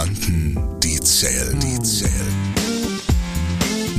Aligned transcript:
Gedanken, 0.00 0.56
die 0.80 0.98
zählen, 1.00 1.60
die 1.60 1.78
zählen. 1.82 2.54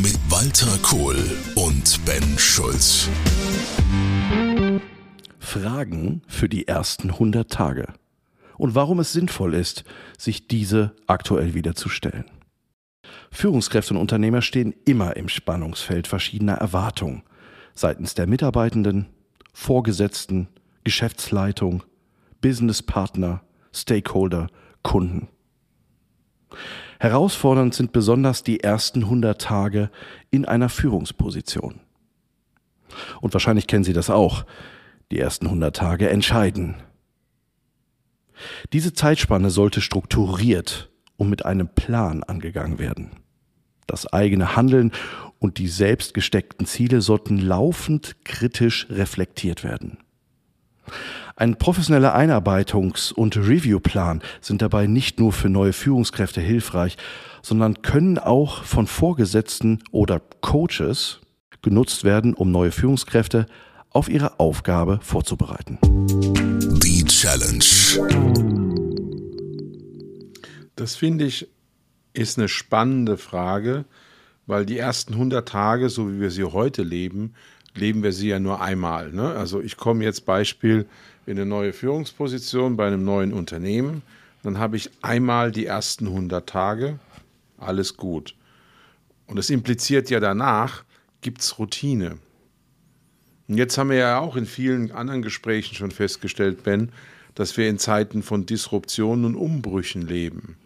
Mit 0.01 0.17
Walter 0.29 0.79
Kohl 0.81 1.15
und 1.53 2.03
Ben 2.05 2.39
Schulz. 2.39 3.07
Fragen 5.37 6.23
für 6.27 6.49
die 6.49 6.67
ersten 6.67 7.11
100 7.11 7.51
Tage. 7.51 7.93
Und 8.57 8.73
warum 8.73 8.99
es 8.99 9.13
sinnvoll 9.13 9.53
ist, 9.53 9.83
sich 10.17 10.47
diese 10.47 10.95
aktuell 11.05 11.53
wieder 11.53 11.75
zu 11.75 11.87
stellen. 11.87 12.25
Führungskräfte 13.29 13.93
und 13.93 13.99
Unternehmer 13.99 14.41
stehen 14.41 14.73
immer 14.85 15.15
im 15.17 15.29
Spannungsfeld 15.29 16.07
verschiedener 16.07 16.55
Erwartungen 16.55 17.21
seitens 17.75 18.15
der 18.15 18.25
Mitarbeitenden, 18.25 19.05
Vorgesetzten, 19.53 20.47
Geschäftsleitung, 20.83 21.83
Businesspartner, 22.41 23.43
Stakeholder, 23.71 24.47
Kunden. 24.81 25.27
Herausfordernd 26.99 27.73
sind 27.73 27.91
besonders 27.91 28.43
die 28.43 28.61
ersten 28.61 29.03
100 29.03 29.41
Tage 29.41 29.89
in 30.29 30.45
einer 30.45 30.69
Führungsposition. 30.69 31.79
Und 33.21 33.33
wahrscheinlich 33.33 33.67
kennen 33.67 33.83
Sie 33.83 33.93
das 33.93 34.09
auch. 34.09 34.45
Die 35.11 35.19
ersten 35.19 35.47
100 35.47 35.75
Tage 35.75 36.09
entscheiden. 36.09 36.75
Diese 38.73 38.93
Zeitspanne 38.93 39.49
sollte 39.49 39.81
strukturiert 39.81 40.89
und 41.17 41.29
mit 41.29 41.45
einem 41.45 41.69
Plan 41.69 42.23
angegangen 42.23 42.79
werden. 42.79 43.11
Das 43.87 44.11
eigene 44.11 44.55
Handeln 44.55 44.91
und 45.39 45.57
die 45.57 45.67
selbst 45.67 46.13
gesteckten 46.13 46.65
Ziele 46.65 47.01
sollten 47.01 47.37
laufend 47.37 48.23
kritisch 48.23 48.87
reflektiert 48.89 49.63
werden. 49.63 49.97
Ein 51.35 51.55
professioneller 51.55 52.15
Einarbeitungs- 52.15 53.13
und 53.13 53.37
Reviewplan 53.37 54.21
sind 54.41 54.61
dabei 54.61 54.87
nicht 54.87 55.19
nur 55.19 55.31
für 55.31 55.49
neue 55.49 55.73
Führungskräfte 55.73 56.41
hilfreich, 56.41 56.97
sondern 57.41 57.81
können 57.81 58.19
auch 58.19 58.63
von 58.63 58.87
Vorgesetzten 58.87 59.79
oder 59.91 60.21
Coaches 60.41 61.19
genutzt 61.61 62.03
werden, 62.03 62.33
um 62.33 62.51
neue 62.51 62.71
Führungskräfte 62.71 63.45
auf 63.89 64.09
ihre 64.09 64.39
Aufgabe 64.39 64.99
vorzubereiten. 65.01 65.77
Die 65.81 67.03
Challenge. 67.05 67.63
Das 70.75 70.95
finde 70.95 71.25
ich 71.25 71.47
ist 72.13 72.37
eine 72.37 72.49
spannende 72.49 73.17
Frage, 73.17 73.85
weil 74.45 74.65
die 74.65 74.77
ersten 74.77 75.13
100 75.13 75.47
Tage, 75.47 75.89
so 75.89 76.11
wie 76.11 76.19
wir 76.19 76.29
sie 76.29 76.43
heute 76.43 76.83
leben, 76.83 77.35
leben 77.73 78.03
wir 78.03 78.11
sie 78.11 78.27
ja 78.27 78.39
nur 78.39 78.61
einmal. 78.61 79.11
Ne? 79.11 79.33
Also 79.33 79.61
ich 79.61 79.77
komme 79.77 80.03
jetzt 80.03 80.25
Beispiel 80.25 80.87
in 81.25 81.37
eine 81.37 81.45
neue 81.45 81.73
Führungsposition 81.73 82.77
bei 82.77 82.87
einem 82.87 83.03
neuen 83.03 83.33
Unternehmen, 83.33 84.01
dann 84.43 84.57
habe 84.57 84.77
ich 84.77 84.89
einmal 85.01 85.51
die 85.51 85.65
ersten 85.65 86.07
100 86.07 86.47
Tage, 86.47 86.99
alles 87.57 87.97
gut. 87.97 88.35
Und 89.27 89.37
das 89.37 89.49
impliziert 89.49 90.09
ja 90.09 90.19
danach, 90.19 90.83
gibt 91.21 91.41
es 91.41 91.59
Routine. 91.59 92.17
Und 93.47 93.57
jetzt 93.57 93.77
haben 93.77 93.89
wir 93.89 93.97
ja 93.97 94.19
auch 94.19 94.35
in 94.35 94.45
vielen 94.45 94.91
anderen 94.91 95.21
Gesprächen 95.21 95.75
schon 95.75 95.91
festgestellt, 95.91 96.63
Ben, 96.63 96.91
dass 97.35 97.55
wir 97.57 97.69
in 97.69 97.77
Zeiten 97.77 98.23
von 98.23 98.45
Disruptionen 98.45 99.25
und 99.25 99.35
Umbrüchen 99.35 100.01
leben. 100.01 100.57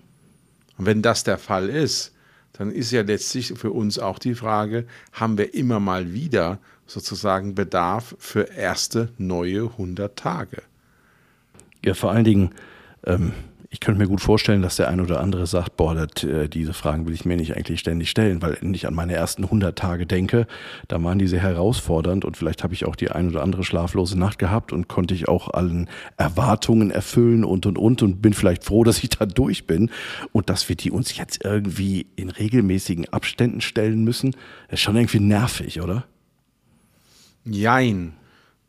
Und 0.78 0.86
wenn 0.86 1.02
das 1.02 1.24
der 1.24 1.38
Fall 1.38 1.70
ist, 1.70 2.15
dann 2.58 2.72
ist 2.72 2.92
ja 2.92 3.02
letztlich 3.02 3.54
für 3.56 3.72
uns 3.72 4.00
auch 4.00 4.20
die 4.20 4.36
Frage, 4.36 4.86
haben 5.12 5.38
wir 5.38 5.54
immer 5.54 5.80
mal 5.80 6.14
wieder 6.14 6.60
sozusagen 6.88 7.56
Bedarf 7.56 8.16
für 8.20 8.50
erste 8.56 9.10
neue 9.18 9.64
100 9.64 10.16
Tage? 10.16 10.62
Ja, 11.84 11.94
vor 11.94 12.12
allen 12.12 12.24
Dingen, 12.24 12.52
ähm, 13.06 13.34
ich 13.76 13.82
könnte 13.82 14.00
mir 14.00 14.08
gut 14.08 14.22
vorstellen, 14.22 14.62
dass 14.62 14.78
der 14.78 14.88
ein 14.88 15.02
oder 15.02 15.20
andere 15.20 15.46
sagt, 15.48 15.76
boah, 15.76 15.94
das, 15.94 16.24
äh, 16.24 16.48
diese 16.48 16.74
Fragen 16.74 17.06
will 17.06 17.14
ich 17.14 17.26
mir 17.26 17.36
nicht 17.36 17.58
eigentlich 17.58 17.82
ständig 17.82 18.10
stellen, 18.10 18.42
weil 18.42 18.58
ich 18.74 18.88
an 18.88 18.94
meine 18.94 19.12
ersten 19.12 19.44
100 19.44 19.78
Tage 19.78 20.06
denke, 20.06 20.48
da 20.88 21.04
waren 21.04 21.20
die 21.20 21.28
sehr 21.28 21.42
herausfordernd 21.42 22.24
und 22.24 22.38
vielleicht 22.38 22.64
habe 22.64 22.74
ich 22.74 22.86
auch 22.86 22.96
die 22.96 23.12
ein 23.12 23.28
oder 23.28 23.44
andere 23.44 23.66
schlaflose 23.66 24.18
Nacht 24.18 24.40
gehabt 24.40 24.72
und 24.72 24.88
konnte 24.88 25.14
ich 25.14 25.28
auch 25.28 25.50
allen 25.50 25.90
Erwartungen 26.16 26.90
erfüllen 26.90 27.44
und 27.44 27.66
und 27.66 27.78
und 27.78 28.02
und 28.02 28.22
bin 28.22 28.34
vielleicht 28.34 28.64
froh, 28.64 28.86
dass 28.86 29.04
ich 29.04 29.10
da 29.10 29.26
durch 29.26 29.68
bin 29.68 29.92
und 30.32 30.50
dass 30.50 30.70
wir 30.70 30.78
die 30.78 30.90
uns 30.90 31.18
jetzt 31.18 31.44
irgendwie 31.44 32.08
in 32.16 32.30
regelmäßigen 32.30 33.10
Abständen 33.10 33.60
stellen 33.60 34.06
müssen, 34.06 34.38
ist 34.70 34.80
schon 34.80 34.96
irgendwie 34.96 35.20
nervig, 35.20 35.82
oder? 35.82 36.06
Jein, 37.44 38.14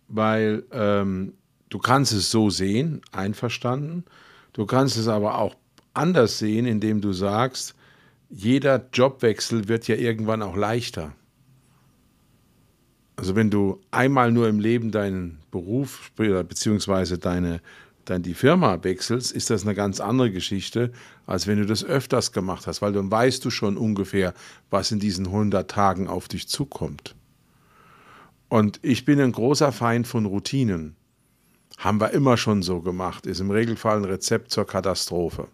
weil 0.08 0.64
ähm, 0.72 1.34
du 1.68 1.78
kannst 1.78 2.12
es 2.12 2.32
so 2.32 2.50
sehen, 2.50 3.02
einverstanden, 3.12 4.04
Du 4.56 4.64
kannst 4.64 4.96
es 4.96 5.06
aber 5.06 5.36
auch 5.36 5.54
anders 5.92 6.38
sehen, 6.38 6.64
indem 6.64 7.02
du 7.02 7.12
sagst, 7.12 7.74
jeder 8.30 8.88
Jobwechsel 8.90 9.68
wird 9.68 9.86
ja 9.86 9.96
irgendwann 9.96 10.40
auch 10.40 10.56
leichter. 10.56 11.12
Also 13.16 13.36
wenn 13.36 13.50
du 13.50 13.82
einmal 13.90 14.32
nur 14.32 14.48
im 14.48 14.58
Leben 14.58 14.90
deinen 14.92 15.40
Beruf 15.50 16.10
bzw. 16.16 17.18
deine, 17.18 17.60
dein, 18.06 18.22
die 18.22 18.32
Firma 18.32 18.82
wechselst, 18.82 19.30
ist 19.30 19.50
das 19.50 19.64
eine 19.64 19.74
ganz 19.74 20.00
andere 20.00 20.32
Geschichte, 20.32 20.90
als 21.26 21.46
wenn 21.46 21.58
du 21.58 21.66
das 21.66 21.84
öfters 21.84 22.32
gemacht 22.32 22.66
hast, 22.66 22.80
weil 22.80 22.94
dann 22.94 23.10
weißt 23.10 23.44
du 23.44 23.50
schon 23.50 23.76
ungefähr, 23.76 24.32
was 24.70 24.90
in 24.90 25.00
diesen 25.00 25.26
100 25.26 25.70
Tagen 25.70 26.08
auf 26.08 26.28
dich 26.28 26.48
zukommt. 26.48 27.14
Und 28.48 28.80
ich 28.80 29.04
bin 29.04 29.20
ein 29.20 29.32
großer 29.32 29.70
Feind 29.70 30.06
von 30.06 30.24
Routinen. 30.24 30.95
Haben 31.76 32.00
wir 32.00 32.10
immer 32.12 32.36
schon 32.36 32.62
so 32.62 32.80
gemacht, 32.80 33.26
ist 33.26 33.40
im 33.40 33.50
Regelfall 33.50 33.98
ein 33.98 34.04
Rezept 34.04 34.50
zur 34.50 34.66
Katastrophe. 34.66 35.48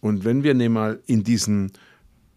Und 0.00 0.24
wenn 0.24 0.42
wir 0.42 0.54
mal 0.68 1.00
in 1.06 1.24
diesen 1.24 1.72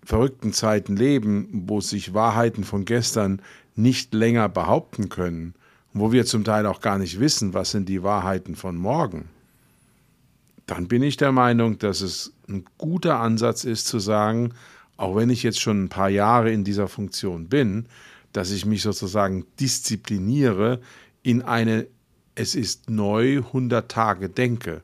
verrückten 0.03 0.53
Zeiten 0.53 0.95
leben, 0.95 1.65
wo 1.67 1.81
sich 1.81 2.13
Wahrheiten 2.13 2.63
von 2.63 2.85
gestern 2.85 3.41
nicht 3.75 4.13
länger 4.13 4.47
behaupten 4.47 5.09
können, 5.09 5.53
wo 5.93 6.11
wir 6.11 6.25
zum 6.25 6.43
Teil 6.43 6.65
auch 6.65 6.79
gar 6.79 6.97
nicht 6.97 7.19
wissen, 7.19 7.53
was 7.53 7.71
sind 7.71 7.89
die 7.89 8.03
Wahrheiten 8.03 8.55
von 8.55 8.77
morgen, 8.77 9.29
dann 10.65 10.87
bin 10.87 11.03
ich 11.03 11.17
der 11.17 11.31
Meinung, 11.31 11.77
dass 11.79 12.01
es 12.01 12.33
ein 12.47 12.65
guter 12.77 13.19
Ansatz 13.19 13.63
ist 13.63 13.87
zu 13.87 13.99
sagen, 13.99 14.53
auch 14.97 15.15
wenn 15.15 15.29
ich 15.29 15.43
jetzt 15.43 15.59
schon 15.59 15.85
ein 15.85 15.89
paar 15.89 16.09
Jahre 16.09 16.51
in 16.51 16.63
dieser 16.63 16.87
Funktion 16.87 17.47
bin, 17.47 17.87
dass 18.33 18.51
ich 18.51 18.65
mich 18.65 18.81
sozusagen 18.81 19.45
diszipliniere 19.59 20.79
in 21.23 21.41
eine 21.41 21.87
es 22.37 22.53
ist 22.53 22.89
neu 22.89 23.37
100 23.37 23.89
Tage 23.89 24.29
denke. 24.29 24.81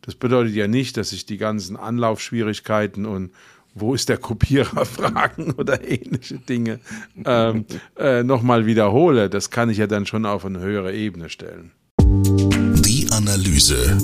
Das 0.00 0.14
bedeutet 0.14 0.54
ja 0.54 0.68
nicht, 0.68 0.96
dass 0.96 1.12
ich 1.12 1.26
die 1.26 1.36
ganzen 1.36 1.76
Anlaufschwierigkeiten 1.76 3.04
und 3.04 3.30
wo 3.74 3.94
ist 3.94 4.08
der 4.08 4.16
Kopierer 4.16 4.84
Fragen 4.86 5.52
oder 5.52 5.86
ähnliche 5.86 6.38
Dinge 6.38 6.80
ähm, 7.26 7.66
äh, 7.98 8.22
nochmal 8.22 8.64
wiederhole. 8.64 9.28
Das 9.28 9.50
kann 9.50 9.68
ich 9.68 9.76
ja 9.76 9.86
dann 9.86 10.06
schon 10.06 10.24
auf 10.24 10.46
eine 10.46 10.60
höhere 10.60 10.94
Ebene 10.94 11.28
stellen. 11.28 11.72
Die 12.00 13.06
Analyse. 13.12 13.98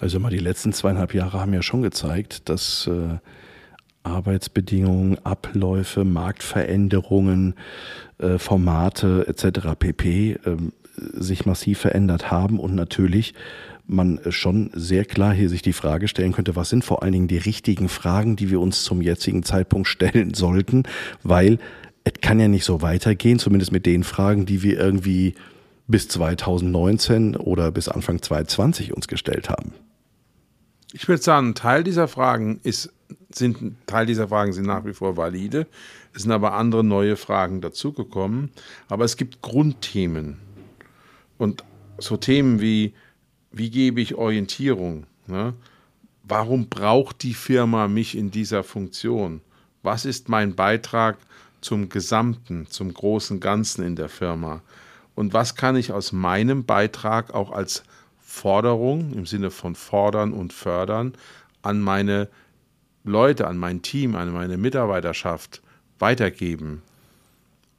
Also 0.00 0.18
mal 0.18 0.30
die 0.30 0.38
letzten 0.38 0.72
zweieinhalb 0.72 1.12
Jahre 1.12 1.40
haben 1.40 1.52
ja 1.52 1.62
schon 1.62 1.82
gezeigt, 1.82 2.48
dass 2.48 2.86
äh, 2.86 3.18
Arbeitsbedingungen, 4.02 5.18
Abläufe, 5.24 6.04
Marktveränderungen, 6.04 7.54
äh, 8.18 8.38
Formate 8.38 9.26
etc. 9.28 9.76
pp. 9.78 10.38
Ähm, 10.44 10.72
sich 10.96 11.46
massiv 11.46 11.78
verändert 11.78 12.30
haben 12.30 12.58
und 12.58 12.74
natürlich 12.74 13.34
man 13.86 14.20
schon 14.30 14.70
sehr 14.74 15.04
klar 15.04 15.32
hier 15.32 15.48
sich 15.48 15.62
die 15.62 15.72
Frage 15.72 16.08
stellen 16.08 16.32
könnte, 16.32 16.54
was 16.56 16.68
sind 16.68 16.84
vor 16.84 17.02
allen 17.02 17.12
Dingen 17.12 17.28
die 17.28 17.38
richtigen 17.38 17.88
Fragen, 17.88 18.36
die 18.36 18.50
wir 18.50 18.60
uns 18.60 18.84
zum 18.84 19.02
jetzigen 19.02 19.42
Zeitpunkt 19.42 19.88
stellen 19.88 20.34
sollten, 20.34 20.84
weil 21.22 21.58
es 22.04 22.14
kann 22.20 22.40
ja 22.40 22.48
nicht 22.48 22.64
so 22.64 22.82
weitergehen, 22.82 23.38
zumindest 23.38 23.72
mit 23.72 23.86
den 23.86 24.04
Fragen, 24.04 24.46
die 24.46 24.62
wir 24.62 24.78
irgendwie 24.78 25.34
bis 25.86 26.08
2019 26.08 27.36
oder 27.36 27.70
bis 27.70 27.88
Anfang 27.88 28.20
2020 28.20 28.92
uns 28.92 29.08
gestellt 29.08 29.50
haben. 29.50 29.72
Ich 30.92 31.08
würde 31.08 31.22
sagen, 31.22 31.50
ein 31.50 31.54
Teil 31.54 31.84
dieser 31.84 32.08
Fragen 32.08 32.60
ist, 32.62 32.92
sind, 33.34 33.76
Teil 33.86 34.06
dieser 34.06 34.28
Fragen 34.28 34.52
sind 34.52 34.66
nach 34.66 34.84
wie 34.84 34.92
vor 34.92 35.16
valide. 35.16 35.66
Es 36.14 36.22
sind 36.22 36.32
aber 36.32 36.54
andere 36.54 36.84
neue 36.84 37.16
Fragen 37.16 37.60
dazugekommen. 37.60 38.50
Aber 38.88 39.04
es 39.04 39.16
gibt 39.16 39.42
Grundthemen. 39.42 40.38
Und 41.38 41.64
so 41.98 42.16
Themen 42.16 42.60
wie, 42.60 42.94
wie 43.50 43.70
gebe 43.70 44.00
ich 44.00 44.14
Orientierung? 44.14 45.06
Ne? 45.26 45.54
Warum 46.24 46.68
braucht 46.68 47.22
die 47.22 47.34
Firma 47.34 47.88
mich 47.88 48.16
in 48.16 48.30
dieser 48.30 48.62
Funktion? 48.62 49.40
Was 49.82 50.04
ist 50.04 50.28
mein 50.28 50.54
Beitrag 50.54 51.18
zum 51.60 51.88
Gesamten, 51.88 52.66
zum 52.68 52.94
großen 52.94 53.40
Ganzen 53.40 53.84
in 53.84 53.96
der 53.96 54.08
Firma? 54.08 54.62
Und 55.14 55.34
was 55.34 55.56
kann 55.56 55.76
ich 55.76 55.92
aus 55.92 56.12
meinem 56.12 56.64
Beitrag 56.64 57.34
auch 57.34 57.50
als 57.50 57.82
Forderung 58.20 59.12
im 59.12 59.26
Sinne 59.26 59.50
von 59.50 59.74
fordern 59.74 60.32
und 60.32 60.52
fördern 60.52 61.14
an 61.60 61.80
meine 61.80 62.28
Leute, 63.04 63.46
an 63.46 63.58
mein 63.58 63.82
Team, 63.82 64.14
an 64.14 64.32
meine 64.32 64.56
Mitarbeiterschaft 64.56 65.62
weitergeben. 65.98 66.82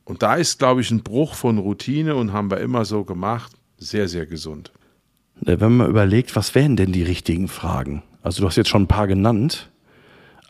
Und 0.05 0.21
da 0.21 0.35
ist, 0.35 0.59
glaube 0.59 0.81
ich, 0.81 0.91
ein 0.91 1.03
Bruch 1.03 1.35
von 1.35 1.57
Routine 1.57 2.15
und 2.15 2.33
haben 2.33 2.51
wir 2.51 2.59
immer 2.59 2.85
so 2.85 3.03
gemacht, 3.03 3.53
sehr, 3.77 4.07
sehr 4.07 4.25
gesund. 4.25 4.71
Wenn 5.39 5.77
man 5.77 5.89
überlegt, 5.89 6.35
was 6.35 6.55
wären 6.55 6.75
denn 6.75 6.91
die 6.91 7.03
richtigen 7.03 7.47
Fragen? 7.47 8.03
Also 8.21 8.41
du 8.41 8.47
hast 8.47 8.55
jetzt 8.55 8.69
schon 8.69 8.83
ein 8.83 8.87
paar 8.87 9.07
genannt, 9.07 9.71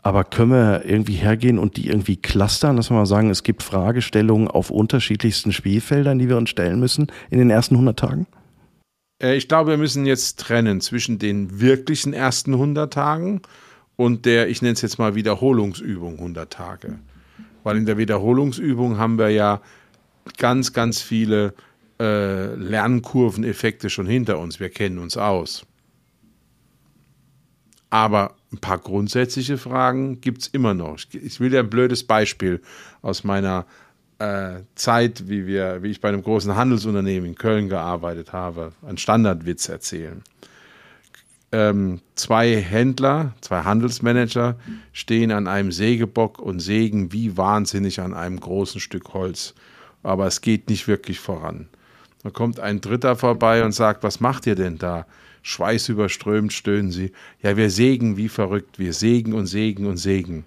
aber 0.02 0.24
können 0.24 0.50
wir 0.50 0.84
irgendwie 0.84 1.14
hergehen 1.14 1.58
und 1.58 1.76
die 1.76 1.88
irgendwie 1.88 2.16
clustern, 2.16 2.76
dass 2.76 2.90
wir 2.90 2.96
mal 2.96 3.06
sagen, 3.06 3.30
es 3.30 3.42
gibt 3.42 3.62
Fragestellungen 3.62 4.48
auf 4.48 4.70
unterschiedlichsten 4.70 5.52
Spielfeldern, 5.52 6.18
die 6.18 6.28
wir 6.28 6.36
uns 6.36 6.50
stellen 6.50 6.78
müssen 6.78 7.06
in 7.30 7.38
den 7.38 7.50
ersten 7.50 7.74
100 7.74 7.98
Tagen? 7.98 8.26
Äh, 9.22 9.36
ich 9.36 9.48
glaube, 9.48 9.70
wir 9.70 9.78
müssen 9.78 10.06
jetzt 10.06 10.40
trennen 10.40 10.80
zwischen 10.80 11.18
den 11.18 11.60
wirklichen 11.60 12.12
ersten 12.12 12.52
100 12.52 12.92
Tagen 12.92 13.42
und 13.96 14.26
der, 14.26 14.48
ich 14.48 14.62
nenne 14.62 14.74
es 14.74 14.82
jetzt 14.82 14.98
mal 14.98 15.14
Wiederholungsübung 15.14 16.14
100 16.14 16.52
Tage. 16.52 16.98
Weil 17.62 17.76
in 17.76 17.86
der 17.86 17.96
Wiederholungsübung 17.96 18.98
haben 18.98 19.18
wir 19.18 19.30
ja 19.30 19.60
ganz, 20.36 20.72
ganz 20.72 21.00
viele 21.00 21.54
äh, 22.00 22.54
Lernkurveneffekte 22.54 23.90
schon 23.90 24.06
hinter 24.06 24.38
uns. 24.38 24.60
Wir 24.60 24.68
kennen 24.68 24.98
uns 24.98 25.16
aus. 25.16 25.64
Aber 27.90 28.34
ein 28.52 28.58
paar 28.58 28.78
grundsätzliche 28.78 29.56
Fragen 29.56 30.20
gibt 30.20 30.42
es 30.42 30.48
immer 30.48 30.74
noch. 30.74 30.98
Ich 31.12 31.38
will 31.38 31.50
dir 31.50 31.60
ein 31.60 31.70
blödes 31.70 32.04
Beispiel 32.04 32.60
aus 33.02 33.22
meiner 33.22 33.66
äh, 34.18 34.62
Zeit, 34.74 35.28
wie, 35.28 35.46
wir, 35.46 35.82
wie 35.82 35.90
ich 35.90 36.00
bei 36.00 36.08
einem 36.08 36.22
großen 36.22 36.56
Handelsunternehmen 36.56 37.28
in 37.28 37.34
Köln 37.36 37.68
gearbeitet 37.68 38.32
habe, 38.32 38.72
einen 38.82 38.98
Standardwitz 38.98 39.68
erzählen. 39.68 40.22
Ähm, 41.54 42.00
zwei 42.16 42.56
Händler, 42.56 43.32
zwei 43.40 43.62
Handelsmanager 43.62 44.56
stehen 44.92 45.30
an 45.30 45.46
einem 45.46 45.70
Sägebock 45.70 46.40
und 46.40 46.58
sägen 46.58 47.12
wie 47.12 47.36
wahnsinnig 47.36 48.00
an 48.00 48.12
einem 48.12 48.40
großen 48.40 48.80
Stück 48.80 49.14
Holz. 49.14 49.54
Aber 50.02 50.26
es 50.26 50.40
geht 50.40 50.68
nicht 50.68 50.88
wirklich 50.88 51.20
voran. 51.20 51.68
Da 52.24 52.30
kommt 52.30 52.58
ein 52.58 52.80
Dritter 52.80 53.14
vorbei 53.14 53.64
und 53.64 53.70
sagt, 53.70 54.02
was 54.02 54.18
macht 54.18 54.48
ihr 54.48 54.56
denn 54.56 54.78
da? 54.78 55.06
Schweißüberströmt 55.42 56.52
stöhnen 56.52 56.90
sie. 56.90 57.12
Ja, 57.40 57.56
wir 57.56 57.70
sägen 57.70 58.16
wie 58.16 58.28
verrückt. 58.28 58.80
Wir 58.80 58.92
sägen 58.92 59.32
und 59.32 59.46
sägen 59.46 59.86
und 59.86 59.98
sägen. 59.98 60.44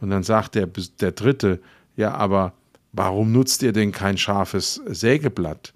Und 0.00 0.08
dann 0.08 0.22
sagt 0.22 0.54
der, 0.54 0.66
der 1.00 1.12
Dritte, 1.12 1.60
ja, 1.94 2.14
aber 2.14 2.54
warum 2.92 3.32
nutzt 3.32 3.62
ihr 3.62 3.72
denn 3.72 3.92
kein 3.92 4.16
scharfes 4.16 4.80
Sägeblatt? 4.86 5.74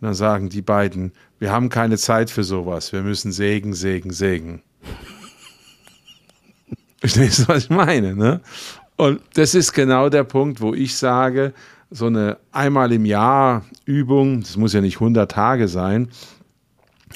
Und 0.00 0.06
dann 0.06 0.14
sagen 0.14 0.48
die 0.48 0.62
beiden, 0.62 1.12
wir 1.38 1.52
haben 1.52 1.68
keine 1.68 1.98
Zeit 1.98 2.30
für 2.30 2.44
sowas. 2.44 2.92
Wir 2.92 3.02
müssen 3.02 3.32
sägen, 3.32 3.74
sägen, 3.74 4.12
sägen. 4.12 4.62
Verstehst 7.00 7.40
du, 7.40 7.48
was 7.48 7.64
ich 7.64 7.70
meine? 7.70 8.14
Ne? 8.14 8.40
Und 8.96 9.20
das 9.34 9.54
ist 9.54 9.72
genau 9.72 10.08
der 10.08 10.24
Punkt, 10.24 10.60
wo 10.60 10.74
ich 10.74 10.96
sage, 10.96 11.52
so 11.90 12.06
eine 12.06 12.38
einmal 12.52 12.92
im 12.92 13.04
Jahr 13.04 13.64
Übung, 13.84 14.40
das 14.40 14.56
muss 14.56 14.72
ja 14.72 14.80
nicht 14.80 14.96
100 14.96 15.30
Tage 15.30 15.68
sein, 15.68 16.08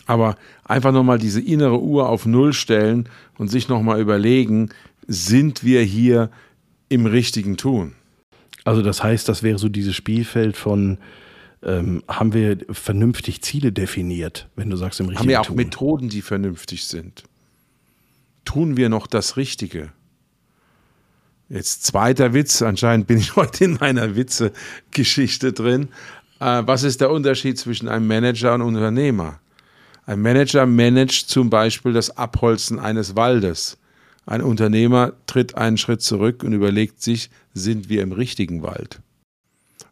aber 0.07 0.37
einfach 0.65 0.93
nochmal 0.93 1.19
diese 1.19 1.41
innere 1.41 1.81
Uhr 1.81 2.09
auf 2.09 2.27
Null 2.27 2.53
stellen 2.53 3.09
und 3.39 3.49
sich 3.49 3.69
nochmal 3.69 4.01
überlegen, 4.01 4.71
sind 5.07 5.65
wir 5.65 5.83
hier 5.83 6.31
im 6.89 7.07
richtigen 7.07 7.57
Tun? 7.57 7.95
Also 8.65 8.83
das 8.83 9.03
heißt, 9.03 9.29
das 9.29 9.43
wäre 9.43 9.59
so 9.59 9.69
dieses 9.69 9.95
Spielfeld 9.95 10.57
von, 10.57 10.99
ähm, 11.65 12.03
haben 12.07 12.33
wir 12.33 12.59
vernünftig 12.71 13.43
Ziele 13.43 13.73
definiert, 13.73 14.49
wenn 14.55 14.71
du 14.71 14.77
sagst 14.77 15.01
im 15.01 15.07
richtigen? 15.07 15.21
Haben 15.21 15.29
wir 15.29 15.41
auch 15.41 15.47
Tun? 15.47 15.57
Methoden, 15.57 16.09
die 16.09 16.23
vernünftig 16.23 16.87
sind? 16.87 17.25
Tun 18.45 18.77
wir 18.77 18.89
noch 18.89 19.07
das 19.07 19.37
Richtige? 19.37 19.93
Jetzt 21.49 21.85
zweiter 21.85 22.35
Witz, 22.35 22.63
anscheinend 22.63 23.07
bin 23.07 23.19
ich 23.19 23.37
heute 23.37 23.65
in 23.65 23.75
meiner 23.81 24.17
Witze-Geschichte 24.17 25.53
drin. 25.53 25.89
Äh, 26.41 26.63
was 26.67 26.83
ist 26.83 27.01
der 27.01 27.11
Unterschied 27.11 27.59
zwischen 27.59 27.89
einem 27.89 28.07
Manager 28.07 28.55
und 28.55 28.61
einem 28.61 28.75
Unternehmer? 28.75 29.41
Ein 30.07 30.21
Manager 30.21 30.67
managt 30.67 31.31
zum 31.31 31.49
Beispiel 31.49 31.95
das 31.95 32.17
Abholzen 32.17 32.79
eines 32.79 33.17
Waldes. 33.17 33.79
Ein 34.27 34.43
Unternehmer 34.43 35.13
tritt 35.27 35.55
einen 35.55 35.79
Schritt 35.79 36.03
zurück 36.03 36.43
und 36.43 36.53
überlegt 36.53 37.03
sich, 37.03 37.31
sind 37.55 37.89
wir 37.89 38.03
im 38.03 38.13
richtigen 38.13 38.63
Wald? 38.63 39.01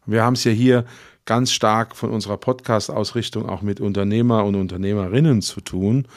Wir 0.05 0.23
haben 0.23 0.33
es 0.33 0.43
ja 0.43 0.51
hier 0.51 0.85
ganz 1.25 1.51
stark 1.51 1.95
von 1.95 2.09
unserer 2.11 2.37
Podcast-Ausrichtung 2.37 3.47
auch 3.47 3.61
mit 3.61 3.79
Unternehmer 3.79 4.43
und 4.45 4.55
Unternehmerinnen 4.55 5.41
zu 5.41 5.61
tun. 5.61 6.07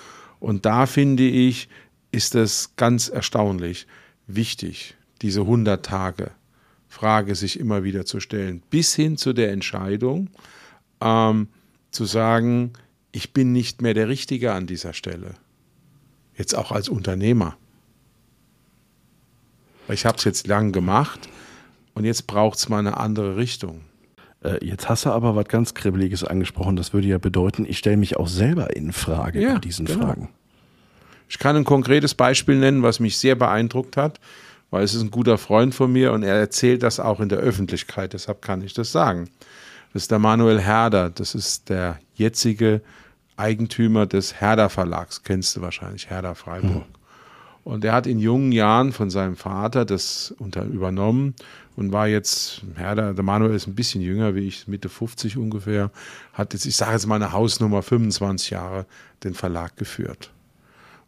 Und 0.41 0.67
da 0.67 0.87
finde 0.87 1.25
ich, 1.25 1.69
ist 2.13 2.35
es 2.35 2.75
ganz 2.77 3.09
erstaunlich 3.09 3.87
wichtig, 4.27 4.97
diese 5.23 5.41
100 5.43 5.85
Tage 5.85 6.31
Frage 6.89 7.35
sich 7.35 7.61
immer 7.61 7.85
wieder 7.85 8.07
zu 8.07 8.21
stellen, 8.21 8.63
bis 8.71 8.95
hin 8.95 9.17
zu 9.19 9.33
der 9.33 9.53
Entscheidung 9.53 10.31
ähm, 11.01 11.49
zu 11.91 12.07
sagen, 12.07 12.73
ich 13.13 13.33
bin 13.33 13.53
nicht 13.53 13.83
mehr 13.83 13.95
der 13.95 14.09
Richtige 14.09 14.53
an 14.53 14.67
dieser 14.67 14.95
Stelle. 14.95 15.35
Jetzt 16.37 16.55
auch 16.55 16.73
als 16.73 16.89
Unternehmer. 16.89 17.57
Ich 19.89 20.07
habe 20.07 20.17
es 20.19 20.25
jetzt 20.25 20.47
lang 20.47 20.73
gemacht 20.73 21.29
und 21.95 22.05
jetzt 22.05 22.27
braucht 22.27 22.59
es 22.59 22.69
mal 22.69 22.79
eine 22.79 22.97
andere 22.97 23.37
Richtung. 23.37 23.83
Äh, 24.43 24.65
jetzt 24.65 24.89
hast 24.89 25.07
du 25.07 25.11
aber 25.11 25.37
was 25.37 25.49
ganz 25.49 25.75
Kribbeliges 25.75 26.25
angesprochen. 26.25 26.77
Das 26.77 26.93
würde 26.93 27.09
ja 27.09 27.19
bedeuten, 27.19 27.67
ich 27.69 27.79
stelle 27.79 27.97
mich 27.97 28.17
auch 28.17 28.29
selber 28.29 28.75
in 28.77 28.93
Frage 28.93 29.41
ja, 29.41 29.55
bei 29.55 29.59
diesen 29.61 29.87
genau. 29.87 30.07
Fragen. 30.07 30.29
Ich 31.29 31.39
kann 31.39 31.57
ein 31.57 31.65
konkretes 31.65 32.15
Beispiel 32.15 32.57
nennen, 32.57 32.83
was 32.83 33.01
mich 33.01 33.19
sehr 33.19 33.35
beeindruckt 33.35 33.97
hat 33.97 34.21
weil 34.71 34.85
es 34.85 34.95
ist 34.95 35.03
ein 35.03 35.11
guter 35.11 35.39
Freund 35.39 35.75
von 35.75 35.93
mir 35.93 36.13
und 36.13 36.23
er 36.23 36.35
erzählt 36.35 36.83
das 36.83 37.01
auch 37.01 37.21
in 37.21 37.29
der 37.29 37.39
Öffentlichkeit, 37.39 38.13
deshalb 38.13 38.43
kann 38.43 38.63
ich 38.63 38.75
das 38.75 38.93
sagen. 38.93 39.31
Das 39.93 40.03
ist 40.03 40.11
der 40.11 40.19
Manuel 40.19 40.61
Herder, 40.61 41.11
das 41.11 41.35
ist 41.35 41.69
der 41.69 41.99
jetzige 42.15 42.83
Eigentümer 43.37 44.07
des 44.07 44.41
Herder 44.41 44.69
Verlags, 44.69 45.23
kennst 45.23 45.57
du 45.57 45.61
wahrscheinlich, 45.61 46.11
Herder 46.11 46.35
Freiburg. 46.35 46.87
Mhm. 46.89 46.96
Und 47.67 47.85
er 47.85 47.95
hat 47.95 48.07
in 48.07 48.21
jungen 48.21 48.53
Jahren 48.53 48.93
von 48.93 49.11
seinem 49.11 49.35
Vater 49.35 49.85
das 49.85 50.33
unter, 50.39 50.63
übernommen 50.67 51.35
und 51.75 51.91
war 51.91 52.07
jetzt, 52.07 52.63
Herder, 52.77 53.13
der 53.13 53.25
Manuel 53.25 53.57
ist 53.57 53.67
ein 53.67 53.75
bisschen 53.75 54.03
jünger 54.03 54.37
wie 54.37 54.47
ich, 54.47 54.69
Mitte 54.69 54.89
50 54.89 55.37
ungefähr, 55.37 55.91
hat 56.33 56.53
jetzt, 56.53 56.65
ich 56.65 56.77
sage 56.77 56.93
jetzt 56.93 57.09
mal 57.09 57.17
eine 57.17 57.33
Hausnummer, 57.33 57.83
25 57.83 58.51
Jahre 58.51 58.87
den 59.25 59.35
Verlag 59.35 59.77
geführt. 59.77 60.31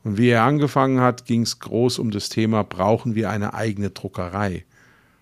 Und 0.02 0.18
wie 0.18 0.30
er 0.30 0.42
angefangen 0.42 1.00
hat, 1.00 1.26
ging 1.26 1.42
es 1.42 1.60
groß 1.60 2.00
um 2.00 2.10
das 2.10 2.28
Thema, 2.28 2.64
brauchen 2.64 3.14
wir 3.14 3.30
eine 3.30 3.54
eigene 3.54 3.90
Druckerei? 3.90 4.64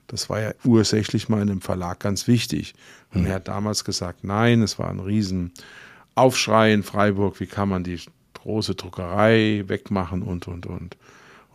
Das 0.06 0.30
war 0.30 0.40
ja 0.40 0.52
ursächlich 0.64 1.28
mal 1.28 1.42
in 1.42 1.50
einem 1.50 1.60
Verlag 1.60 2.00
ganz 2.00 2.26
wichtig. 2.26 2.72
Und 3.12 3.24
mhm. 3.24 3.26
er 3.26 3.34
hat 3.34 3.48
damals 3.48 3.84
gesagt, 3.84 4.24
nein, 4.24 4.62
es 4.62 4.78
war 4.78 4.88
ein 4.88 5.00
Riesenaufschrei 5.00 6.72
in 6.72 6.82
Freiburg, 6.82 7.40
wie 7.40 7.46
kann 7.46 7.68
man 7.68 7.84
die 7.84 8.00
große 8.32 8.74
Druckerei 8.74 9.64
wegmachen 9.66 10.22
und, 10.22 10.48
und, 10.48 10.64
und. 10.64 10.96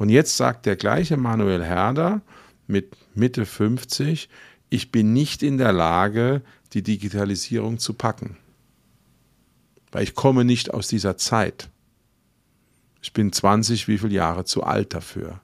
Und 0.02 0.10
jetzt 0.10 0.36
sagt 0.36 0.66
der 0.66 0.78
gleiche 0.78 1.16
Manuel 1.16 1.64
Herder 1.64 2.22
mit 2.66 2.98
Mitte 3.14 3.46
50, 3.46 4.30
ich 4.72 4.92
bin 4.92 5.14
nicht 5.14 5.44
in 5.44 5.60
der 5.60 5.74
Lage, 5.74 6.42
die 6.74 6.82
Digitalisierung 6.82 7.78
zu 7.78 7.94
packen. 7.94 8.36
Weil 9.92 10.02
ich 10.02 10.16
komme 10.16 10.44
nicht 10.44 10.74
aus 10.74 10.88
dieser 10.88 11.18
Zeit. 11.18 11.70
Ich 13.04 13.14
bin 13.14 13.32
20, 13.32 13.88
wie 13.88 14.00
viele 14.00 14.16
Jahre 14.16 14.44
zu 14.44 14.64
alt 14.64 14.96
dafür. 14.96 15.40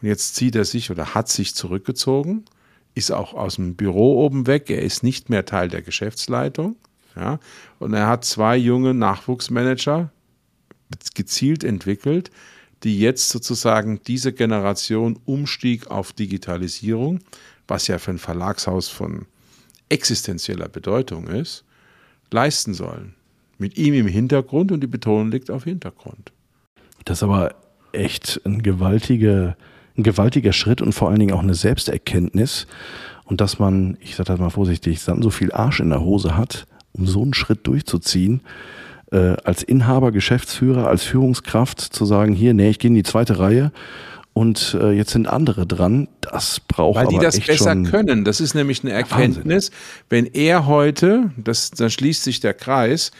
Und 0.00 0.08
jetzt 0.08 0.34
zieht 0.34 0.56
er 0.56 0.64
sich 0.64 0.90
oder 0.90 1.14
hat 1.14 1.28
sich 1.28 1.54
zurückgezogen, 1.54 2.46
ist 2.94 3.12
auch 3.12 3.32
aus 3.32 3.54
dem 3.54 3.76
Büro 3.76 4.24
oben 4.24 4.48
weg, 4.48 4.70
er 4.70 4.82
ist 4.82 5.04
nicht 5.04 5.30
mehr 5.30 5.44
Teil 5.44 5.68
der 5.68 5.82
Geschäftsleitung. 5.82 6.74
Ja, 7.14 7.38
und 7.78 7.94
er 7.94 8.08
hat 8.08 8.24
zwei 8.24 8.56
junge 8.56 8.92
Nachwuchsmanager 8.92 10.10
gezielt 11.14 11.62
entwickelt, 11.62 12.32
die 12.84 12.98
jetzt 12.98 13.28
sozusagen 13.28 14.00
diese 14.06 14.32
Generation 14.32 15.18
Umstieg 15.24 15.88
auf 15.88 16.12
Digitalisierung, 16.12 17.20
was 17.68 17.86
ja 17.86 17.98
für 17.98 18.10
ein 18.12 18.18
Verlagshaus 18.18 18.88
von 18.88 19.26
existenzieller 19.88 20.68
Bedeutung 20.68 21.28
ist, 21.28 21.64
leisten 22.30 22.74
sollen. 22.74 23.14
Mit 23.58 23.78
ihm 23.78 23.94
im 23.94 24.06
Hintergrund 24.06 24.72
und 24.72 24.80
die 24.80 24.88
Betonung 24.88 25.30
liegt 25.30 25.50
auf 25.50 25.64
Hintergrund. 25.64 26.32
Das 27.04 27.18
ist 27.18 27.22
aber 27.22 27.54
echt 27.92 28.40
ein 28.44 28.62
gewaltiger, 28.62 29.56
ein 29.96 30.02
gewaltiger 30.02 30.52
Schritt 30.52 30.80
und 30.80 30.92
vor 30.92 31.10
allen 31.10 31.20
Dingen 31.20 31.34
auch 31.34 31.42
eine 31.42 31.54
Selbsterkenntnis. 31.54 32.66
Und 33.24 33.40
dass 33.40 33.58
man, 33.58 33.96
ich 34.00 34.16
sage 34.16 34.28
das 34.28 34.40
mal 34.40 34.50
vorsichtig, 34.50 35.04
dann 35.04 35.22
so 35.22 35.30
viel 35.30 35.52
Arsch 35.52 35.80
in 35.80 35.90
der 35.90 36.00
Hose 36.00 36.36
hat, 36.36 36.66
um 36.92 37.06
so 37.06 37.22
einen 37.22 37.34
Schritt 37.34 37.66
durchzuziehen, 37.66 38.40
äh, 39.12 39.36
als 39.44 39.62
Inhaber, 39.62 40.10
Geschäftsführer, 40.10 40.88
als 40.88 41.04
Führungskraft 41.04 41.80
zu 41.80 42.04
sagen, 42.04 42.32
hier, 42.32 42.54
nee, 42.54 42.70
ich 42.70 42.78
gehe 42.78 42.88
in 42.88 42.94
die 42.94 43.02
zweite 43.02 43.38
Reihe 43.38 43.72
und 44.32 44.76
äh, 44.80 44.92
jetzt 44.92 45.10
sind 45.10 45.28
andere 45.28 45.66
dran. 45.66 46.08
Das 46.20 46.60
braucht 46.60 46.96
Weil 46.96 47.08
die 47.08 47.18
das 47.18 47.38
besser 47.38 47.76
können. 47.82 48.24
Das 48.24 48.40
ist 48.40 48.54
nämlich 48.54 48.82
eine 48.82 48.92
Erkenntnis. 48.92 49.70
Wenn 50.08 50.26
er 50.26 50.66
heute, 50.66 51.30
das, 51.36 51.70
dann 51.70 51.90
schließt 51.90 52.24
sich 52.24 52.40
der 52.40 52.54
Kreis, 52.54 53.12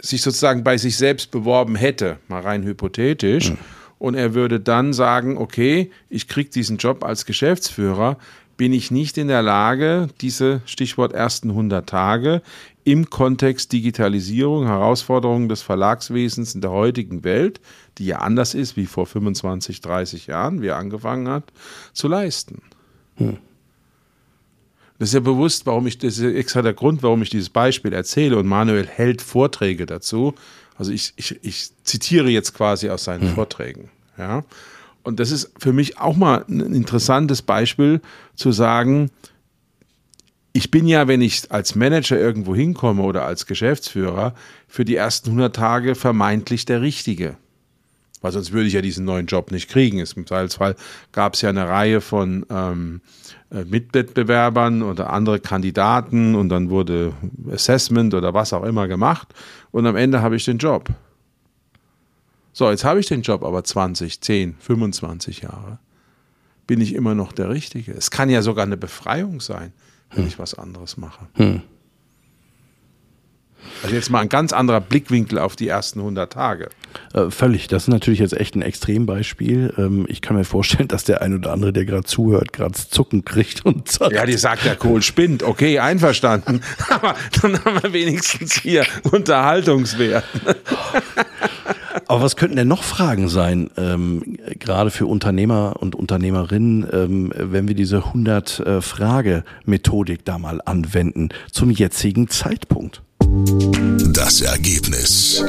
sich 0.00 0.22
sozusagen 0.22 0.62
bei 0.62 0.76
sich 0.76 0.96
selbst 0.96 1.30
beworben 1.30 1.76
hätte, 1.76 2.18
mal 2.28 2.42
rein 2.42 2.62
hypothetisch, 2.62 3.50
mhm. 3.50 3.58
und 3.98 4.14
er 4.14 4.34
würde 4.34 4.60
dann 4.60 4.92
sagen, 4.92 5.38
okay, 5.38 5.90
ich 6.08 6.28
kriege 6.28 6.50
diesen 6.50 6.76
Job 6.76 7.04
als 7.04 7.24
Geschäftsführer, 7.24 8.18
bin 8.60 8.74
ich 8.74 8.90
nicht 8.90 9.16
in 9.16 9.28
der 9.28 9.40
Lage, 9.40 10.08
diese 10.20 10.60
Stichwort 10.66 11.14
ersten 11.14 11.48
100 11.48 11.88
Tage 11.88 12.42
im 12.84 13.08
Kontext 13.08 13.72
Digitalisierung, 13.72 14.66
Herausforderungen 14.66 15.48
des 15.48 15.62
Verlagswesens 15.62 16.54
in 16.54 16.60
der 16.60 16.70
heutigen 16.70 17.24
Welt, 17.24 17.62
die 17.96 18.04
ja 18.04 18.18
anders 18.18 18.52
ist 18.52 18.76
wie 18.76 18.84
vor 18.84 19.06
25, 19.06 19.80
30 19.80 20.26
Jahren, 20.26 20.60
wie 20.60 20.66
er 20.66 20.76
angefangen 20.76 21.26
hat, 21.28 21.44
zu 21.94 22.06
leisten. 22.06 22.60
Hm. 23.16 23.38
Das 24.98 25.08
ist 25.08 25.14
ja 25.14 25.20
bewusst, 25.20 25.64
warum 25.64 25.86
ich, 25.86 25.96
das 25.96 26.18
ist 26.18 26.34
extra 26.34 26.60
der 26.60 26.74
Grund, 26.74 27.02
warum 27.02 27.22
ich 27.22 27.30
dieses 27.30 27.48
Beispiel 27.48 27.94
erzähle 27.94 28.36
und 28.36 28.46
Manuel 28.46 28.86
hält 28.86 29.22
Vorträge 29.22 29.86
dazu. 29.86 30.34
Also 30.76 30.92
ich, 30.92 31.14
ich, 31.16 31.40
ich 31.40 31.70
zitiere 31.84 32.28
jetzt 32.28 32.52
quasi 32.52 32.90
aus 32.90 33.04
seinen 33.04 33.22
hm. 33.22 33.34
Vorträgen. 33.36 33.88
Ja. 34.18 34.44
Und 35.02 35.20
das 35.20 35.30
ist 35.30 35.52
für 35.58 35.72
mich 35.72 35.98
auch 35.98 36.16
mal 36.16 36.44
ein 36.48 36.74
interessantes 36.74 37.42
Beispiel 37.42 38.00
zu 38.34 38.52
sagen, 38.52 39.10
ich 40.52 40.70
bin 40.70 40.86
ja, 40.86 41.06
wenn 41.08 41.20
ich 41.20 41.50
als 41.50 41.74
Manager 41.74 42.18
irgendwo 42.18 42.54
hinkomme 42.54 43.02
oder 43.02 43.24
als 43.24 43.46
Geschäftsführer, 43.46 44.34
für 44.66 44.84
die 44.84 44.96
ersten 44.96 45.30
100 45.30 45.54
Tage 45.54 45.94
vermeintlich 45.94 46.64
der 46.64 46.80
Richtige. 46.80 47.36
Weil 48.20 48.32
sonst 48.32 48.52
würde 48.52 48.66
ich 48.66 48.74
ja 48.74 48.82
diesen 48.82 49.06
neuen 49.06 49.26
Job 49.26 49.50
nicht 49.50 49.70
kriegen. 49.70 49.98
Im 49.98 50.26
Zweifelsfall 50.26 50.76
gab 51.12 51.34
es 51.34 51.40
ja 51.40 51.48
eine 51.48 51.68
Reihe 51.68 52.00
von 52.00 52.44
ähm, 52.50 53.00
äh, 53.50 53.64
Mitwettbewerbern 53.64 54.82
oder 54.82 55.10
andere 55.10 55.40
Kandidaten 55.40 56.34
und 56.34 56.50
dann 56.50 56.68
wurde 56.68 57.14
Assessment 57.50 58.12
oder 58.14 58.34
was 58.34 58.52
auch 58.52 58.64
immer 58.64 58.88
gemacht 58.88 59.28
und 59.70 59.86
am 59.86 59.96
Ende 59.96 60.20
habe 60.20 60.36
ich 60.36 60.44
den 60.44 60.58
Job. 60.58 60.88
So, 62.52 62.70
jetzt 62.70 62.84
habe 62.84 63.00
ich 63.00 63.06
den 63.06 63.22
Job 63.22 63.42
aber 63.42 63.62
20, 63.62 64.20
10, 64.20 64.56
25 64.58 65.42
Jahre. 65.42 65.78
Bin 66.66 66.80
ich 66.80 66.94
immer 66.94 67.14
noch 67.14 67.32
der 67.32 67.48
Richtige? 67.48 67.92
Es 67.92 68.10
kann 68.10 68.30
ja 68.30 68.42
sogar 68.42 68.64
eine 68.64 68.76
Befreiung 68.76 69.40
sein, 69.40 69.72
wenn 70.10 70.22
hm. 70.22 70.28
ich 70.28 70.38
was 70.38 70.54
anderes 70.54 70.96
mache. 70.96 71.26
Hm. 71.34 71.62
Also 73.82 73.94
jetzt 73.94 74.10
mal 74.10 74.20
ein 74.20 74.28
ganz 74.28 74.52
anderer 74.52 74.80
Blickwinkel 74.80 75.38
auf 75.38 75.56
die 75.56 75.68
ersten 75.68 76.00
100 76.00 76.32
Tage. 76.32 76.68
Äh, 77.14 77.30
völlig. 77.30 77.66
Das 77.68 77.84
ist 77.84 77.88
natürlich 77.88 78.20
jetzt 78.20 78.36
echt 78.36 78.54
ein 78.54 78.62
Extrembeispiel. 78.62 79.74
Ähm, 79.78 80.06
ich 80.08 80.20
kann 80.20 80.36
mir 80.36 80.44
vorstellen, 80.44 80.88
dass 80.88 81.04
der 81.04 81.22
ein 81.22 81.34
oder 81.34 81.52
andere, 81.52 81.72
der 81.72 81.84
gerade 81.84 82.04
zuhört, 82.04 82.52
gerade 82.52 82.74
Zucken 82.74 83.24
kriegt 83.24 83.64
und 83.64 83.90
sagt. 83.90 84.12
Ja, 84.12 84.26
die 84.26 84.36
sagt, 84.36 84.64
der 84.64 84.76
Kohl 84.76 85.02
spinnt. 85.02 85.42
Okay, 85.42 85.78
einverstanden. 85.78 86.62
Aber 86.88 87.14
dann 87.40 87.64
haben 87.64 87.82
wir 87.82 87.92
wenigstens 87.92 88.54
hier 88.54 88.84
Unterhaltungswert. 89.10 90.24
Aber 92.10 92.20
was 92.22 92.34
könnten 92.34 92.56
denn 92.56 92.66
noch 92.66 92.82
Fragen 92.82 93.28
sein, 93.28 93.70
ähm, 93.76 94.36
gerade 94.58 94.90
für 94.90 95.06
Unternehmer 95.06 95.76
und 95.78 95.94
Unternehmerinnen, 95.94 96.84
ähm, 96.92 97.32
wenn 97.36 97.68
wir 97.68 97.76
diese 97.76 97.98
100-Frage-Methodik 97.98 100.18
äh, 100.18 100.22
da 100.24 100.40
mal 100.40 100.60
anwenden 100.64 101.28
zum 101.52 101.70
jetzigen 101.70 102.26
Zeitpunkt? 102.26 103.00
Das 104.12 104.40
Ergebnis. 104.40 105.44